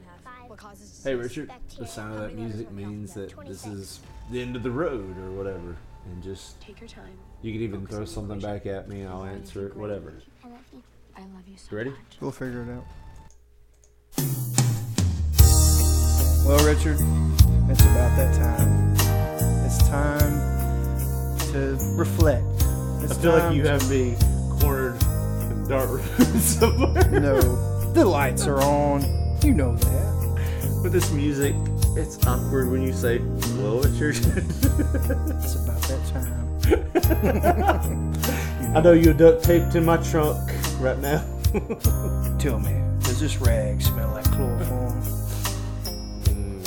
"Hey, 1.04 1.14
Richard, 1.14 1.50
the 1.78 1.86
sound 1.86 2.14
of 2.14 2.20
that 2.20 2.34
music 2.34 2.70
means 2.72 3.12
that 3.14 3.34
this 3.46 3.66
is 3.66 4.00
the 4.30 4.40
end 4.40 4.56
of 4.56 4.62
the 4.62 4.70
road, 4.70 5.16
or 5.18 5.30
whatever," 5.32 5.76
and 6.06 6.22
just 6.22 6.58
Take 6.60 6.80
your 6.80 6.88
time. 6.88 7.18
you 7.42 7.52
can 7.52 7.60
even 7.60 7.86
throw 7.86 8.06
something 8.06 8.40
back 8.40 8.64
at 8.64 8.88
me, 8.88 9.02
and 9.02 9.10
I'll 9.10 9.24
answer 9.24 9.66
it, 9.66 9.76
whatever. 9.76 10.14
I 10.42 10.48
love 10.48 10.60
you. 10.72 10.82
I 11.16 11.20
love 11.20 11.46
you 11.46 11.56
so 11.58 11.68
You 11.72 11.76
ready? 11.76 11.92
We'll 12.20 12.30
figure 12.32 12.62
it 12.62 12.70
out. 12.70 12.84
Well, 16.46 16.64
Richard, 16.66 16.96
it's 17.68 17.82
about 17.82 18.16
that 18.16 18.34
time. 18.34 18.94
It's 19.66 19.86
time 19.86 20.32
to 21.52 21.76
reflect. 21.94 22.46
It's 23.02 23.12
I 23.12 23.20
feel 23.20 23.32
like 23.32 23.54
you 23.54 23.64
have 23.66 23.86
me 23.90 24.16
cornered 24.60 24.94
in 25.02 25.62
the 25.64 25.68
dark 25.68 25.90
room 25.90 26.00
somewhere. 26.40 27.20
No, 27.20 27.77
the 27.98 28.04
lights 28.04 28.46
are 28.46 28.60
on. 28.60 29.02
You 29.42 29.54
know 29.54 29.74
that. 29.74 30.80
With 30.84 30.92
this 30.92 31.10
music, 31.10 31.56
it's 31.96 32.24
awkward 32.26 32.70
when 32.70 32.80
you 32.80 32.92
say, 32.92 33.18
"Well, 33.58 33.80
Richard." 33.98 34.16
It's 34.16 35.56
about 35.56 35.82
that 35.88 36.00
time. 36.12 36.36
I 38.76 38.80
know 38.80 38.92
you're 38.92 39.14
duct 39.14 39.42
taped 39.42 39.74
in 39.74 39.84
my 39.84 39.96
trunk 39.96 40.38
right 40.78 40.98
now. 40.98 41.24
Tell 42.38 42.60
me, 42.60 42.80
does 43.00 43.18
this 43.18 43.38
rag 43.38 43.82
smell 43.82 44.12
like 44.12 44.30
chloroform? 44.30 45.02
Mm, 46.22 46.62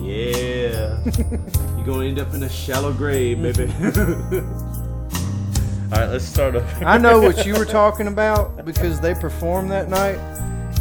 yeah. 0.00 1.02
You're 1.76 1.86
gonna 1.86 2.06
end 2.06 2.20
up 2.20 2.32
in 2.34 2.44
a 2.44 2.48
shallow 2.48 2.92
grave, 2.92 3.42
baby. 3.42 3.66
Alright, 5.92 6.10
let's 6.10 6.24
start 6.24 6.56
over. 6.56 6.84
I 6.84 6.98
know 6.98 7.20
what 7.20 7.46
you 7.46 7.54
were 7.54 7.64
talking 7.80 8.08
about 8.08 8.64
because 8.64 8.98
they 8.98 9.14
performed 9.14 9.70
that 9.70 9.88
night, 9.88 10.18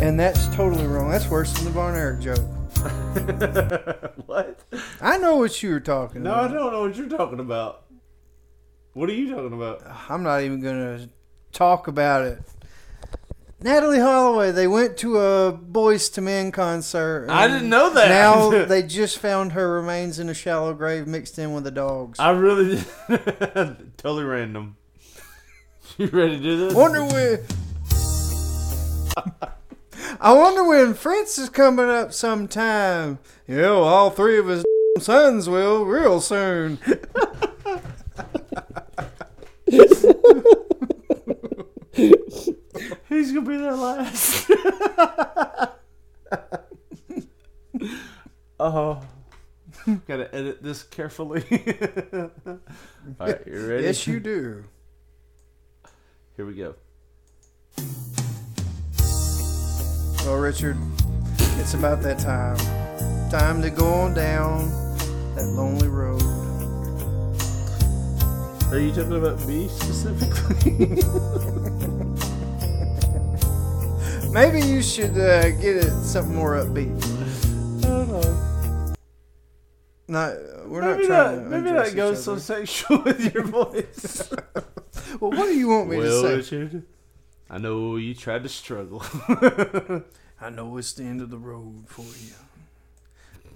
and 0.01 0.19
that's 0.19 0.47
totally 0.55 0.87
wrong. 0.87 1.11
That's 1.11 1.27
worse 1.27 1.53
than 1.53 1.65
the 1.65 1.69
Von 1.69 1.93
Erich 1.95 2.21
joke. 2.21 2.39
what? 4.25 4.59
I 4.99 5.19
know 5.19 5.35
what 5.35 5.61
you 5.61 5.69
were 5.69 5.79
talking 5.79 6.21
about. 6.21 6.35
No, 6.35 6.57
I 6.57 6.59
don't 6.59 6.73
know 6.73 6.81
what 6.81 6.95
you're 6.95 7.07
talking 7.07 7.39
about. 7.39 7.85
What 8.93 9.07
are 9.09 9.13
you 9.13 9.29
talking 9.29 9.53
about? 9.53 9.83
I'm 10.09 10.23
not 10.23 10.41
even 10.41 10.59
gonna 10.59 11.07
talk 11.51 11.87
about 11.87 12.25
it. 12.25 12.39
Natalee 13.61 14.01
Holloway, 14.01 14.51
they 14.51 14.67
went 14.67 14.97
to 14.97 15.17
a 15.19 15.53
Boyz 15.53 16.17
II 16.17 16.23
Men 16.23 16.51
concert. 16.51 17.27
I 17.29 17.47
didn't 17.47 17.69
know 17.69 17.91
that. 17.93 18.09
Now 18.09 18.49
they 18.65 18.81
just 18.81 19.19
found 19.19 19.51
her 19.51 19.71
remains 19.71 20.17
in 20.17 20.29
a 20.29 20.33
shallow 20.33 20.73
grave 20.73 21.05
mixed 21.05 21.37
in 21.37 21.53
with 21.53 21.63
the 21.63 21.71
dogs. 21.71 22.19
I 22.19 22.31
really 22.31 22.81
totally 23.97 24.23
random. 24.23 24.77
You 25.97 26.07
ready 26.07 26.35
to 26.35 26.43
do 26.43 26.57
this? 26.57 26.73
wonder 26.73 27.05
when. 27.05 27.39
I 30.19 30.33
wonder 30.33 30.65
when 30.65 30.93
Fritz 30.93 31.37
is 31.37 31.49
coming 31.49 31.87
up 31.89 32.11
sometime. 32.11 33.17
You 33.47 33.61
know, 33.61 33.83
all 33.83 34.09
three 34.09 34.37
of 34.37 34.47
his 34.47 34.65
sons 34.99 35.47
will 35.47 35.85
real 35.85 36.19
soon. 36.19 36.79
he's 43.07 43.31
gonna 43.31 43.41
be 43.41 43.55
there 43.55 43.75
last. 43.75 44.51
oh, 48.59 49.01
gotta 50.07 50.35
edit 50.35 50.61
this 50.61 50.83
carefully. 50.83 51.45
All 51.47 52.29
right, 53.17 53.41
you 53.47 53.65
ready? 53.69 53.83
Yes, 53.83 54.05
you 54.07 54.19
do. 54.19 54.65
Here 56.35 56.45
we 56.45 56.53
go. 56.53 56.75
Well, 60.25 60.35
Richard, 60.35 60.75
it's 61.59 61.75
about 61.75 62.01
that 62.01 62.19
time. 62.19 62.57
Time 63.29 63.61
to 63.61 63.69
go 63.69 63.85
on 63.85 64.13
down 64.13 64.67
that 65.35 65.45
lonely 65.45 65.87
road. 65.87 66.21
Are 68.69 68.79
you 68.79 68.91
talking 68.91 69.15
about 69.15 69.47
me 69.47 69.69
specifically? 69.69 71.01
Maybe 74.33 74.59
you 74.59 74.81
should 74.81 75.17
uh, 75.17 75.51
get 75.51 75.77
it 75.77 75.91
something 76.03 76.35
more 76.35 76.55
upbeat. 76.55 77.01
I 77.85 77.87
don't 77.87 78.11
we're 80.67 80.81
maybe 80.81 81.07
not 81.07 81.07
trying 81.07 81.37
not, 81.37 81.43
to 81.43 81.49
maybe 81.49 81.71
not 81.71 81.95
go 81.95 82.13
so 82.13 82.37
sexual 82.37 83.01
with 83.03 83.33
your 83.33 83.43
voice. 83.43 84.33
Well, 85.19 85.31
what 85.31 85.45
do 85.45 85.55
you 85.55 85.69
want 85.69 85.89
me 85.89 85.97
well, 85.97 86.21
to 86.21 86.43
say? 86.43 86.57
Richard, 86.57 86.83
I 87.49 87.57
know 87.57 87.95
you 87.95 88.13
tried 88.13 88.43
to 88.43 88.49
struggle. 88.49 89.03
I 90.41 90.49
know 90.49 90.77
it's 90.77 90.93
the 90.93 91.03
end 91.03 91.21
of 91.21 91.29
the 91.29 91.37
road 91.37 91.85
for 91.87 92.01
you, 92.01 92.33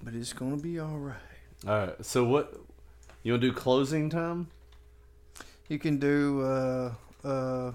but 0.02 0.14
it's 0.14 0.32
gonna 0.32 0.56
be 0.56 0.78
all 0.78 0.98
right. 0.98 1.16
All 1.66 1.78
right. 1.78 2.04
So 2.04 2.24
what? 2.24 2.54
You 3.22 3.32
want 3.32 3.42
to 3.42 3.48
do 3.48 3.54
closing 3.54 4.08
time? 4.08 4.48
You 5.68 5.78
can 5.78 5.98
do 5.98 6.42
uh, 6.42 6.94
uh, 7.22 7.72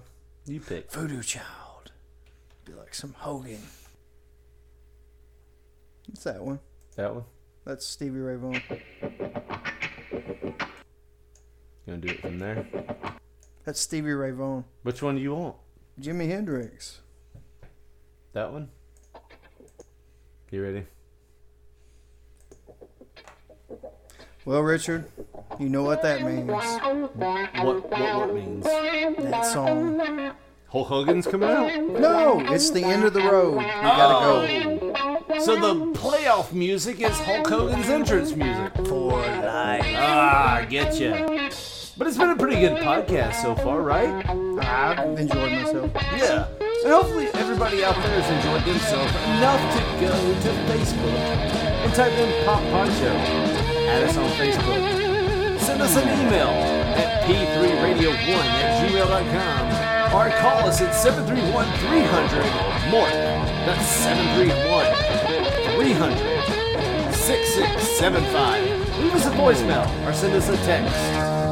You 0.48 0.60
pick. 0.60 0.92
Voodoo 0.92 1.22
Child. 1.22 1.92
Be 2.66 2.74
like 2.74 2.96
some 2.96 3.14
Hogan. 3.14 3.62
What's 6.08 6.24
that 6.24 6.44
one? 6.44 6.60
That 6.96 7.14
one. 7.14 7.26
That's 7.64 7.86
Stevie 7.86 8.20
Ray 8.20 8.36
Vaughan. 8.38 8.62
You 11.86 11.94
want 11.94 12.02
to 12.02 12.08
do 12.08 12.14
it 12.14 12.22
from 12.22 12.40
there? 12.40 12.68
That's 13.66 13.80
Stevie 13.80 14.14
Ray 14.14 14.32
Vaughan. 14.32 14.64
Which 14.84 15.02
one 15.02 15.16
do 15.16 15.22
you 15.22 15.34
want? 15.34 15.56
Jimi 16.00 16.28
Hendrix. 16.28 17.00
That 18.34 18.52
one. 18.52 18.70
You 20.52 20.64
ready? 20.64 20.86
Well, 24.46 24.62
Richard, 24.62 25.06
you 25.60 25.70
know 25.70 25.82
what 25.82 26.04
that 26.04 26.22
means. 26.22 26.48
What? 26.48 27.16
What? 27.16 27.90
What 27.90 28.36
means? 28.36 28.64
That 28.66 29.46
song. 29.46 30.36
Hulk 30.68 30.88
Hogan's 30.88 31.26
coming 31.26 31.50
out. 31.50 32.00
No, 32.00 32.40
it's 32.42 32.70
the 32.70 32.84
end 32.84 33.06
of 33.06 33.14
the 33.14 33.22
road. 33.22 33.58
We 33.58 33.64
gotta 33.64 34.48
go. 34.48 35.40
So 35.40 35.56
the 35.56 35.74
playoff 36.00 36.54
music 36.54 37.02
is 37.02 37.18
Hulk 37.20 37.48
Hogan's 37.48 37.90
entrance 37.90 38.36
music. 38.36 38.74
For 38.86 39.14
life. 39.14 39.86
Ah, 39.98 40.58
I 40.58 40.66
get 40.66 41.00
you. 41.00 41.35
But 41.98 42.08
it's 42.08 42.18
been 42.18 42.30
a 42.30 42.36
pretty 42.36 42.60
good 42.60 42.78
podcast 42.84 43.42
so 43.42 43.56
far, 43.56 43.82
right? 43.82 44.28
I've 44.60 45.18
enjoyed 45.18 45.52
myself. 45.52 45.92
Yeah. 46.18 46.46
And 46.84 46.92
hopefully 46.92 47.28
everybody 47.36 47.86
out 47.86 47.96
there 47.96 48.20
has 48.20 48.28
enjoyed 48.36 48.68
themselves 48.68 49.16
enough 49.40 49.64
to 49.72 49.80
go 50.04 50.12
to 50.12 50.50
Facebook 50.68 51.16
and 51.16 51.94
type 51.94 52.12
in 52.12 52.46
Pop 52.46 52.60
Poncho. 52.64 53.16
Add 53.88 54.04
us 54.04 54.18
on 54.18 54.30
Facebook. 54.32 55.60
Send 55.60 55.82
us 55.82 55.96
an 55.96 56.04
email 56.20 56.50
at 57.00 57.24
p3radio1 57.24 58.44
at 58.44 58.84
gmail.com 58.84 59.86
or 60.12 60.30
call 60.40 60.68
us 60.68 60.82
at 60.82 60.94
731 60.94 61.66
300 61.80 62.92
more. 62.92 63.08
That's 63.64 63.88
731 63.88 64.84
300 65.80 67.16
6675. 67.16 69.00
Leave 69.00 69.16
us 69.16 69.26
a 69.26 69.32
voicemail 69.32 69.88
or 70.06 70.12
send 70.12 70.34
us 70.34 70.50
a 70.50 70.58
text. 70.66 71.45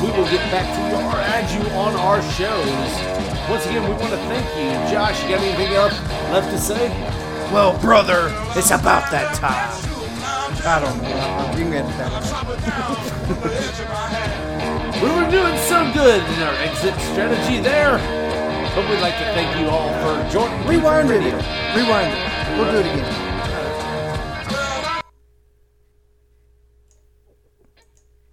We 0.00 0.10
will 0.12 0.30
get 0.30 0.50
back 0.50 0.66
to 0.74 0.80
you 0.88 0.94
or 1.06 1.18
add 1.18 1.50
you 1.50 1.62
on 1.70 1.94
our 1.96 2.22
shows. 2.22 3.50
Once 3.50 3.66
again, 3.66 3.82
we 3.82 3.90
want 3.96 4.10
to 4.10 4.18
thank 4.28 4.46
you. 4.56 4.70
Josh, 4.92 5.22
you 5.22 5.30
got 5.30 5.40
anything 5.40 5.74
else 5.74 5.98
left 6.30 6.50
to 6.50 6.58
say? 6.58 6.88
Well, 7.52 7.78
brother, 7.80 8.32
it's 8.56 8.70
about 8.70 9.10
that 9.10 9.34
time. 9.34 9.74
I 10.64 10.80
don't 10.80 11.02
know. 11.02 11.58
You 11.58 11.64
can 11.64 11.72
edit 11.74 11.96
that 11.98 12.12
out. 12.12 13.78
We 15.02 15.08
were 15.10 15.30
doing 15.30 15.56
so 15.58 15.92
good 15.94 16.22
in 16.24 16.42
our 16.42 16.54
exit 16.54 16.94
strategy 17.12 17.60
there. 17.60 17.98
But 18.74 18.90
we'd 18.90 19.00
like 19.00 19.16
to 19.18 19.24
thank 19.32 19.56
you 19.60 19.68
all 19.68 19.90
for 20.02 20.28
joining 20.28 20.66
Rewind 20.66 21.08
it. 21.10 21.18
Radio. 21.18 21.36
Rewind 21.76 22.12
it. 22.12 22.58
We'll 22.58 22.72
do 22.72 22.78
it 22.78 22.86
again. 22.86 23.14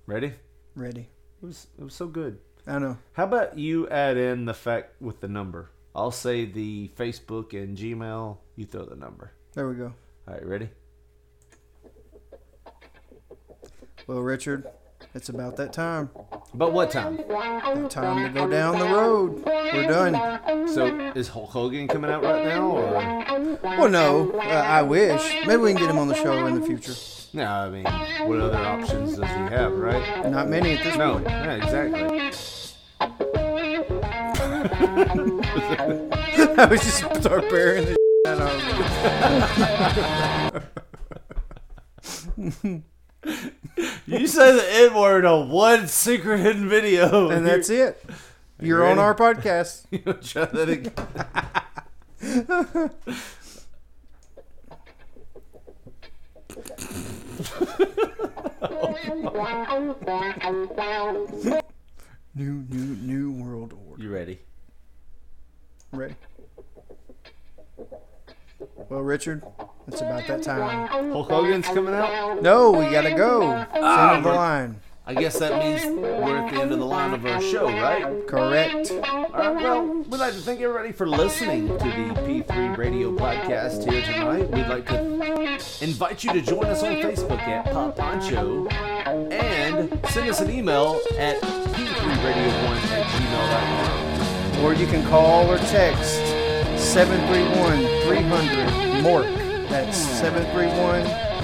Ready? 0.08 0.34
Ready. 0.76 1.10
It 1.46 1.50
was, 1.50 1.68
it 1.78 1.84
was 1.84 1.94
so 1.94 2.08
good. 2.08 2.40
I 2.66 2.80
know. 2.80 2.98
How 3.14 3.26
about 3.26 3.56
you 3.56 3.88
add 3.90 4.18
in 4.18 4.46
the 4.46 4.54
fact 4.56 5.00
with 5.00 5.20
the 5.20 5.28
number? 5.28 5.70
I'll 5.94 6.10
say 6.10 6.46
the 6.46 6.90
Facebook 6.98 7.54
and 7.54 7.78
Gmail. 7.78 8.38
You 8.56 8.66
throw 8.66 8.86
the 8.86 8.96
number. 8.96 9.32
There 9.54 9.70
we 9.70 9.76
go. 9.76 9.94
All 10.28 10.34
right, 10.34 10.44
ready? 10.44 10.70
Well, 14.08 14.22
Richard, 14.22 14.66
it's 15.14 15.30
about 15.30 15.56
that 15.58 15.72
time. 15.72 16.10
About 16.52 16.74
what 16.74 16.90
time? 16.90 17.20
Time 17.90 18.24
to 18.24 18.32
go 18.34 18.50
down 18.50 18.80
the 18.80 18.86
road. 18.86 19.46
We're 19.46 19.88
done. 19.88 20.68
So 20.68 20.88
is 21.14 21.28
Hulk 21.28 21.52
Hogan 21.52 21.88
coming 21.88 22.10
out 22.10 22.24
right 22.24 22.44
now, 22.44 22.72
or? 22.72 23.58
Well, 23.62 23.90
no. 23.90 24.32
Uh, 24.32 24.40
I 24.48 24.82
wish. 24.82 25.46
Maybe 25.46 25.62
we 25.62 25.74
can 25.74 25.82
get 25.82 25.92
him 25.92 26.00
on 26.00 26.08
the 26.08 26.16
show 26.16 26.48
in 26.48 26.60
the 26.60 26.66
future. 26.66 26.96
No, 27.36 27.46
I 27.46 27.70
mean, 27.70 27.84
what 28.30 28.40
other 28.40 28.58
options 28.58 29.18
does 29.18 29.28
he 29.30 29.36
have, 29.56 29.74
right? 29.74 30.32
Not 30.32 30.48
many 30.48 30.78
at 30.78 30.84
this 30.86 30.96
No, 30.96 31.14
point. 31.16 31.26
yeah, 31.26 31.56
exactly. 31.56 32.32
I 36.58 36.66
was 36.66 36.82
just 36.82 37.00
start 37.22 37.50
bearing 37.50 37.86
the 37.86 37.96
out 38.28 38.42
of 38.42 38.50
him. 42.38 42.84
You 44.08 44.28
say 44.28 44.52
the 44.56 44.66
N 44.90 44.94
word 44.94 45.26
on 45.26 45.50
one 45.50 45.88
secret 45.88 46.40
hidden 46.40 46.70
video, 46.70 47.30
and 47.30 47.46
that's 47.46 47.70
it. 47.70 48.02
You're 48.62 48.86
on 48.86 49.00
our 49.00 49.14
podcast. 49.14 49.84
You 49.92 50.02
wanna 50.06 50.22
try 50.22 50.46
that 50.46 50.70
again. 50.70 50.94
New, 62.38 62.66
new, 62.70 62.96
new 62.98 63.32
world 63.32 63.74
order. 63.88 64.04
You 64.04 64.14
ready? 64.14 64.40
Ready? 65.92 66.16
Well, 68.90 69.02
Richard, 69.02 69.44
it's 69.88 70.02
about 70.02 70.28
that 70.28 70.44
time. 70.44 70.88
Hulk 71.12 71.30
Hogan's 71.30 71.66
coming 71.68 71.94
out. 71.94 72.42
No, 72.42 72.72
we 72.72 72.86
gotta 72.92 73.14
go. 73.16 73.44
Ah, 73.74 74.16
End 74.16 74.18
of 74.18 74.32
the 74.32 74.38
line. 74.38 74.80
I 75.08 75.14
guess 75.14 75.38
that 75.40 75.60
means 75.64 75.86
we're 75.86 76.36
at 76.38 76.52
the 76.52 76.62
end 76.62 76.72
of 76.72 76.80
the 76.80 76.86
line 76.86 77.14
of 77.14 77.26
our 77.26 77.40
show, 77.40 77.68
right? 77.68 78.28
Correct. 78.28 78.92
All 79.04 79.30
right. 79.32 79.56
Well, 79.56 79.86
we'd 80.04 80.18
like 80.18 80.34
to 80.34 80.40
thank 80.40 80.62
everybody 80.62 80.92
for 80.92 81.08
listening 81.08 81.68
to 81.68 81.74
the 81.74 82.22
P3 82.44 82.76
Radio 82.76 83.12
Podcast 83.16 83.90
here 83.90 84.02
tonight. 84.02 84.50
We'd 84.50 84.68
like 84.68 84.88
to 84.88 85.02
invite 85.82 86.24
you 86.24 86.32
to 86.34 86.42
join 86.42 86.66
us 86.66 86.82
on 86.84 86.94
Facebook 86.96 87.40
at 87.40 87.72
Pop 87.72 87.96
Poncho 87.96 88.68
and 88.68 89.90
send 90.08 90.30
us 90.30 90.40
an 90.40 90.50
email 90.50 91.00
at 91.18 91.40
p3radio1 91.42 92.78
at 92.92 93.06
gmail.com. 93.06 94.64
Or 94.64 94.74
you 94.74 94.88
can 94.88 95.06
call 95.08 95.52
or 95.52 95.58
text 95.58 96.16
731 96.78 97.86
300 98.08 99.04
MORK. 99.04 99.26
That's 99.70 99.98
731 99.98 101.04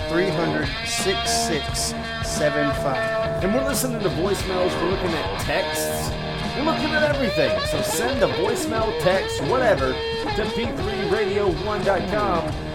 300 0.10 0.68
6675. 0.88 3.44
And 3.44 3.54
we're 3.54 3.68
listening 3.68 4.00
to 4.02 4.10
voicemails, 4.10 4.74
we're 4.82 4.92
looking 4.92 5.12
at 5.12 5.42
texts, 5.42 6.10
we're 6.56 6.64
looking 6.66 6.94
at 6.94 7.04
everything. 7.04 7.60
So 7.68 7.82
send 7.82 8.24
a 8.24 8.28
voicemail, 8.28 8.98
text, 9.02 9.42
whatever, 9.44 9.92
to 9.92 10.46
p3radio1.com. 10.56 12.71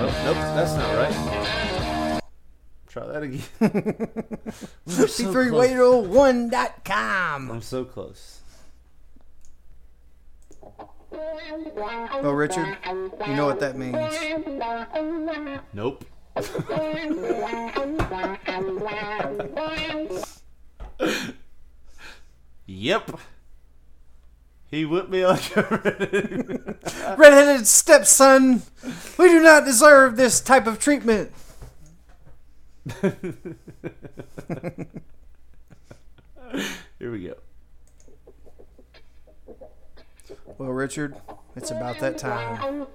Oh, 0.00 0.04
nope, 0.24 0.36
that's 0.54 0.74
not 0.74 0.94
right. 0.94 2.20
Try 2.86 3.06
that 3.06 3.22
again. 3.24 3.42
We're 4.86 5.08
so 5.08 5.32
close. 5.32 5.68
P3radio1.com. 5.68 7.50
I'm 7.50 7.62
so 7.62 7.84
close. 7.84 8.40
Well, 11.10 12.32
Richard, 12.32 12.76
you 13.26 13.34
know 13.34 13.46
what 13.46 13.58
that 13.58 13.76
means. 13.76 13.96
Nope. 15.72 16.04
yep. 22.66 23.10
He 24.70 24.84
whipped 24.84 25.08
me 25.08 25.26
like 25.26 25.56
a 25.56 25.62
redheaded. 25.84 26.76
Redheaded 27.16 27.66
stepson, 27.66 28.62
we 29.18 29.28
do 29.28 29.42
not 29.42 29.64
deserve 29.64 30.16
this 30.16 30.40
type 30.40 30.66
of 30.66 30.78
treatment. 30.78 31.32
Here 36.98 37.12
we 37.12 37.24
go. 37.24 37.34
Well, 40.56 40.70
Richard, 40.70 41.16
it's 41.58 41.72
about 41.72 41.98
that 41.98 42.16
time. 42.16 42.86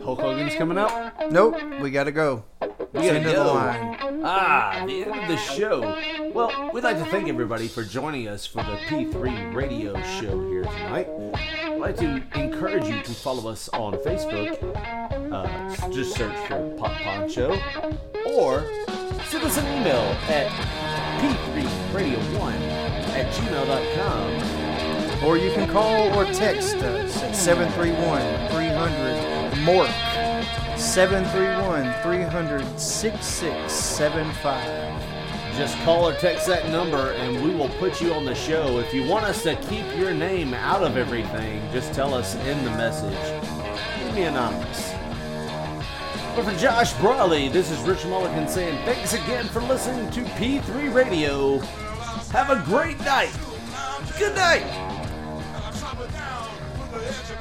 Hulk 0.00 0.20
Hogan's 0.20 0.54
coming 0.54 0.78
out. 0.78 1.32
Nope, 1.32 1.56
we 1.80 1.90
gotta 1.90 2.12
go. 2.12 2.44
We 2.60 2.68
gotta 2.92 3.08
end 3.08 3.26
of 3.26 3.32
the 3.32 3.32
go. 3.32 3.54
line. 3.54 4.20
Ah, 4.24 4.84
the 4.86 5.04
end 5.04 5.20
of 5.20 5.28
the 5.28 5.36
show. 5.36 5.80
Well, 6.32 6.70
we'd 6.72 6.84
like 6.84 6.96
to 6.98 7.04
thank 7.06 7.28
everybody 7.28 7.66
for 7.66 7.82
joining 7.82 8.28
us 8.28 8.46
for 8.46 8.58
the 8.62 8.76
P3 8.86 9.52
radio 9.52 10.00
show 10.20 10.48
here 10.48 10.62
tonight. 10.62 11.08
I'd 11.34 11.80
like 11.80 11.96
to 11.96 12.22
encourage 12.36 12.86
you 12.86 13.02
to 13.02 13.12
follow 13.12 13.50
us 13.50 13.68
on 13.70 13.94
Facebook. 13.94 14.62
Uh, 15.32 15.90
just 15.90 16.14
search 16.16 16.36
for 16.46 16.76
Pop 16.78 16.92
Poncho. 17.02 17.58
Or 18.26 18.64
send 19.24 19.44
us 19.44 19.58
an 19.58 19.66
email 19.80 20.16
at 20.28 20.48
p3radio1 21.20 22.52
at 23.10 23.32
gmail.com. 23.34 24.53
Or 25.24 25.38
you 25.38 25.50
can 25.52 25.70
call 25.70 26.12
or 26.18 26.26
text 26.26 26.74
us 26.76 27.22
at 27.22 27.34
731 27.34 28.50
300 28.50 29.56
MORK. 29.64 29.88
731 30.78 31.94
300 32.02 32.78
6675. 32.78 35.56
Just 35.56 35.78
call 35.78 36.08
or 36.08 36.12
text 36.16 36.46
that 36.46 36.68
number 36.68 37.12
and 37.12 37.42
we 37.42 37.54
will 37.54 37.70
put 37.80 38.02
you 38.02 38.12
on 38.12 38.26
the 38.26 38.34
show. 38.34 38.78
If 38.80 38.92
you 38.92 39.08
want 39.08 39.24
us 39.24 39.42
to 39.44 39.56
keep 39.56 39.86
your 39.96 40.12
name 40.12 40.52
out 40.52 40.82
of 40.82 40.98
everything, 40.98 41.62
just 41.72 41.94
tell 41.94 42.12
us 42.12 42.34
in 42.46 42.62
the 42.62 42.70
message. 42.72 43.16
Leave 44.04 44.14
me 44.14 44.24
anonymous. 44.24 44.92
But 46.36 46.44
for 46.44 46.54
Josh 46.58 46.92
Brawley, 46.94 47.48
this 47.48 47.70
is 47.70 47.78
Rich 47.80 48.04
Mulligan 48.04 48.46
saying 48.46 48.76
thanks 48.84 49.14
again 49.14 49.46
for 49.46 49.62
listening 49.62 50.10
to 50.10 50.20
P3 50.32 50.92
Radio. 50.92 51.60
Have 52.30 52.50
a 52.50 52.62
great 52.66 53.00
night. 53.00 53.32
Good 54.18 54.34
night 54.34 55.00
forever. 56.94 57.33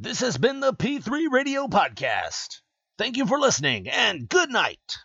This 0.00 0.20
has 0.20 0.38
been 0.38 0.60
the 0.60 0.72
P3 0.72 1.28
Radio 1.28 1.66
Podcast. 1.66 2.60
Thank 2.98 3.16
you 3.16 3.26
for 3.26 3.36
listening, 3.36 3.88
and 3.88 4.28
good 4.28 4.48
night. 4.48 4.96